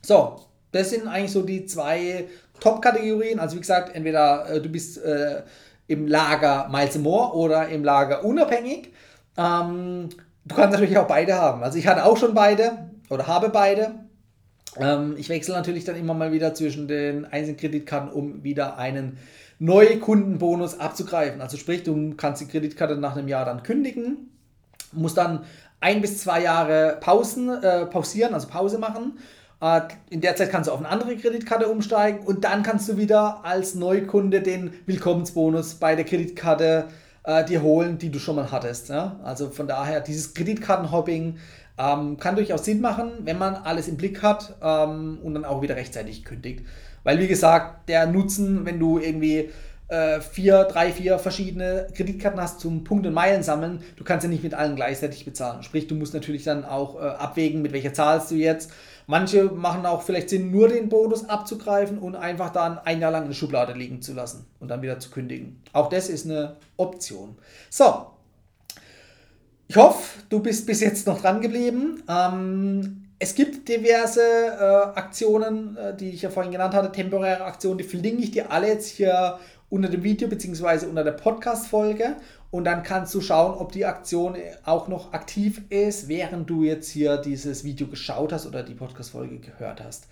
So, 0.02 0.42
das 0.74 0.90
sind 0.90 1.08
eigentlich 1.08 1.32
so 1.32 1.44
die 1.44 1.66
zwei 1.66 2.26
Top-Kategorien. 2.60 3.40
Also 3.40 3.56
wie 3.56 3.62
gesagt, 3.62 3.96
entweder 3.96 4.50
äh, 4.50 4.62
du 4.62 4.68
bist 4.68 5.02
äh, 5.02 5.44
im 5.88 6.08
Lager 6.08 6.68
Miles 6.70 6.98
More 6.98 7.34
oder 7.34 7.70
im 7.70 7.86
Lager 7.86 8.26
unabhängig. 8.26 8.92
Ähm, 9.38 10.10
du 10.46 10.56
kannst 10.56 10.74
natürlich 10.74 10.98
auch 10.98 11.08
beide 11.08 11.36
haben. 11.36 11.64
Also 11.64 11.78
ich 11.78 11.88
hatte 11.88 12.06
auch 12.06 12.18
schon 12.18 12.34
beide 12.34 12.90
oder 13.10 13.28
habe 13.28 13.50
beide. 13.50 13.96
Ähm, 14.78 15.16
ich 15.18 15.30
wechsle 15.30 15.54
natürlich 15.54 15.84
dann 15.84 15.96
immer 15.96 16.14
mal 16.14 16.32
wieder 16.32 16.54
zwischen 16.54 16.88
den 16.88 17.26
einzelnen 17.26 17.58
Kreditkarten, 17.58 18.12
um 18.12 18.44
wieder 18.44 18.78
einen 18.78 19.18
Neukundenbonus 19.60 20.80
abzugreifen. 20.80 21.42
Also 21.42 21.58
sprich, 21.58 21.84
du 21.84 22.16
kannst 22.16 22.42
die 22.42 22.48
Kreditkarte 22.48 22.96
nach 22.98 23.16
einem 23.16 23.28
Jahr 23.28 23.46
dann 23.46 23.64
kündigen, 23.64 24.32
musst 24.92 25.18
dann 25.18 25.46
ein 25.80 26.02
bis 26.02 26.20
zwei 26.20 26.42
Jahre 26.42 26.98
Pausen, 27.00 27.50
äh, 27.50 27.86
pausieren, 27.86 28.34
also 28.34 28.48
Pause 28.48 28.78
machen. 28.78 29.20
Äh, 29.62 29.82
in 30.10 30.22
der 30.22 30.36
Zeit 30.36 30.52
kannst 30.52 30.68
du 30.68 30.74
auf 30.74 30.80
eine 30.80 30.90
andere 30.90 31.16
Kreditkarte 31.16 31.68
umsteigen 31.68 32.26
und 32.26 32.44
dann 32.44 32.64
kannst 32.64 32.90
du 32.90 32.98
wieder 32.98 33.44
als 33.44 33.76
Neukunde 33.76 34.42
den 34.42 34.74
Willkommensbonus 34.86 35.76
bei 35.76 35.96
der 35.96 36.06
Kreditkarte 36.06 36.88
äh, 37.24 37.46
dir 37.46 37.62
holen, 37.62 37.98
die 37.98 38.10
du 38.10 38.20
schon 38.20 38.36
mal 38.36 38.52
hattest. 38.52 38.90
Ja? 38.90 39.20
Also 39.24 39.50
von 39.50 39.68
daher, 39.68 40.02
dieses 40.02 40.34
Kreditkartenhopping 40.34 41.38
ähm, 41.78 42.18
kann 42.18 42.36
durchaus 42.36 42.66
Sinn 42.66 42.82
machen, 42.82 43.12
wenn 43.24 43.38
man 43.38 43.56
alles 43.56 43.88
im 43.88 43.98
Blick 43.98 44.22
hat 44.22 44.56
ähm, 44.62 45.20
und 45.24 45.34
dann 45.34 45.46
auch 45.46 45.62
wieder 45.62 45.76
rechtzeitig 45.76 46.24
kündigt. 46.24 46.66
Weil, 47.04 47.20
wie 47.20 47.28
gesagt, 47.28 47.90
der 47.90 48.06
Nutzen, 48.06 48.66
wenn 48.66 48.80
du 48.80 49.00
irgendwie 49.00 49.50
äh, 49.88 50.22
vier, 50.22 50.64
drei, 50.66 50.92
vier 50.92 51.20
verschiedene 51.20 51.88
Kreditkarten 51.94 52.40
hast 52.40 52.60
zum 52.60 52.84
Punkt- 52.84 53.06
und 53.06 53.14
Meilen 53.14 53.44
sammeln, 53.44 53.84
du 53.98 54.04
kannst 54.04 54.24
ja 54.24 54.30
nicht 54.30 54.44
mit 54.44 54.54
allen 54.54 54.76
gleichzeitig 54.76 55.26
bezahlen. 55.26 55.64
Sprich, 55.64 55.88
du 55.88 55.96
musst 55.96 56.14
natürlich 56.14 56.44
dann 56.44 56.64
auch 56.64 56.96
äh, 57.02 57.06
abwägen, 57.06 57.62
mit 57.62 57.74
welcher 57.74 57.94
zahlst 57.94 58.32
du 58.32 58.36
jetzt. 58.36 58.72
Manche 59.12 59.44
machen 59.44 59.86
auch 59.86 60.04
vielleicht 60.04 60.30
Sinn, 60.30 60.52
nur 60.52 60.70
den 60.70 60.88
Bonus 60.88 61.28
abzugreifen 61.28 61.98
und 61.98 62.16
einfach 62.16 62.50
dann 62.50 62.80
ein 62.80 63.02
Jahr 63.02 63.12
lang 63.12 63.24
in 63.24 63.28
der 63.28 63.36
Schublade 63.36 63.74
liegen 63.74 64.02
zu 64.02 64.14
lassen 64.14 64.46
und 64.62 64.70
dann 64.70 64.82
wieder 64.82 65.00
zu 65.00 65.10
kündigen. 65.10 65.62
Auch 65.74 65.90
das 65.90 66.08
ist 66.08 66.26
eine 66.26 66.56
Option. 66.78 67.38
So, 67.70 68.06
Ich 69.68 69.76
hoffe, 69.76 70.22
du 70.30 70.40
bist 70.40 70.66
bis 70.66 70.80
jetzt 70.80 71.08
noch 71.08 71.20
dran 71.20 71.42
geblieben. 71.42 72.02
Ähm, 72.08 73.10
es 73.20 73.36
gibt 73.36 73.68
diverse 73.68 74.22
äh, 74.22 74.98
Aktionen, 74.98 75.76
äh, 75.76 75.94
die 75.94 76.12
ich 76.12 76.22
ja 76.22 76.30
vorhin 76.30 76.54
genannt 76.54 76.74
hatte, 76.74 76.90
temporäre 76.94 77.44
Aktionen, 77.44 77.80
die 77.80 77.84
verlinke 77.84 78.24
ich 78.24 78.32
dir 78.32 78.50
alle 78.50 78.68
jetzt 78.68 78.88
hier 78.88 79.40
unter 79.72 79.90
dem 79.90 80.04
Video 80.04 80.28
bzw. 80.28 80.86
unter 80.86 81.04
der 81.04 81.14
Podcast-Folge 81.14 82.18
und 82.52 82.66
dann 82.66 82.84
kannst 82.84 83.16
du 83.16 83.22
schauen, 83.22 83.58
ob 83.58 83.72
die 83.72 83.86
Aktion 83.86 84.36
auch 84.66 84.90
noch 84.90 85.14
aktiv 85.14 85.62
ist, 85.70 86.10
während 86.10 86.50
du 86.50 86.64
jetzt 86.64 86.90
hier 86.90 87.18
dieses 87.18 87.64
Video 87.64 87.88
geschaut 87.88 88.34
hast 88.34 88.46
oder 88.46 88.64
die 88.64 88.74
Podcast-Folge 88.76 89.40
gehört 89.40 89.82
hast. 89.82 90.08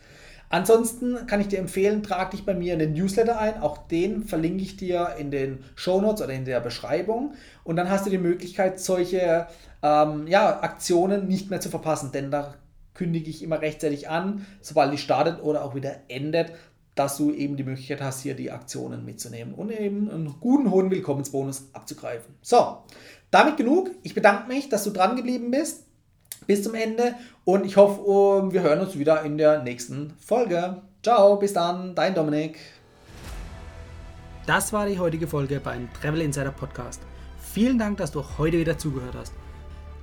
Ansonsten 0.48 1.28
kann 1.28 1.42
ich 1.42 1.50
dir 1.50 1.60
empfehlen, 1.60 2.02
trag 2.02 2.32
dich 2.32 2.46
bei 2.46 2.56
mir 2.56 2.74
in 2.74 2.80
den 2.80 2.94
Newsletter 2.94 3.38
ein. 3.38 3.62
Auch 3.62 3.78
den 3.78 4.24
verlinke 4.24 4.64
ich 4.64 4.78
dir 4.78 5.16
in 5.20 5.30
den 5.30 5.60
Show 5.76 6.02
Notes 6.02 6.24
oder 6.24 6.34
in 6.34 6.46
der 6.46 6.62
Beschreibung. 6.62 7.36
Und 7.64 7.76
dann 7.76 7.90
hast 7.90 8.06
du 8.06 8.10
die 8.10 8.18
Möglichkeit, 8.18 8.80
solche 8.80 9.46
ähm, 9.84 10.26
ja, 10.26 10.62
Aktionen 10.62 11.28
nicht 11.28 11.50
mehr 11.50 11.60
zu 11.60 11.70
verpassen, 11.70 12.12
denn 12.14 12.32
da 12.32 12.56
kündige 12.96 13.30
ich 13.30 13.44
immer 13.44 13.62
rechtzeitig 13.62 14.10
an, 14.10 14.46
sobald 14.62 14.92
die 14.92 14.98
startet 14.98 15.44
oder 15.44 15.64
auch 15.64 15.76
wieder 15.76 15.98
endet, 16.08 16.54
dass 17.00 17.16
du 17.16 17.32
eben 17.32 17.56
die 17.56 17.64
Möglichkeit 17.64 18.02
hast, 18.02 18.20
hier 18.24 18.36
die 18.36 18.52
Aktionen 18.52 19.06
mitzunehmen 19.06 19.54
und 19.54 19.72
eben 19.72 20.12
einen 20.12 20.36
guten 20.42 20.70
hohen 20.70 20.92
Willkommensbonus 20.92 21.70
abzugreifen. 21.72 22.36
So, 22.42 22.80
damit 23.32 23.56
genug. 23.56 23.92
Ich 24.04 24.14
bedanke 24.14 24.50
mich, 24.50 24.68
dass 24.68 24.84
du 24.84 24.90
dran 24.90 25.16
geblieben 25.16 25.50
bist 25.50 25.86
bis 26.46 26.62
zum 26.62 26.76
Ende 26.76 27.16
und 27.46 27.66
ich 27.66 27.78
hoffe, 27.78 28.52
wir 28.52 28.62
hören 28.62 28.82
uns 28.82 29.00
wieder 29.00 29.24
in 29.24 29.38
der 29.38 29.64
nächsten 29.64 30.14
Folge. 30.20 30.82
Ciao, 31.02 31.38
bis 31.38 31.54
dann, 31.54 31.96
dein 31.96 32.14
Dominik. 32.14 32.60
Das 34.46 34.74
war 34.74 34.86
die 34.86 35.00
heutige 35.00 35.28
Folge 35.28 35.62
beim 35.62 35.88
Travel 35.94 36.20
Insider 36.20 36.52
Podcast. 36.52 37.02
Vielen 37.54 37.80
Dank, 37.80 37.98
dass 38.00 38.12
du 38.12 38.26
heute 38.38 38.60
wieder 38.60 38.78
zugehört 38.78 39.16
hast. 39.16 39.32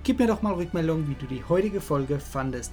Gib 0.03 0.19
mir 0.19 0.29
doch 0.29 0.41
mal 0.41 0.55
Rückmeldung, 0.55 1.07
wie 1.09 1.15
du 1.15 1.27
die 1.27 1.45
heutige 1.47 1.83
Folge 1.83 2.19
fandest. 2.19 2.73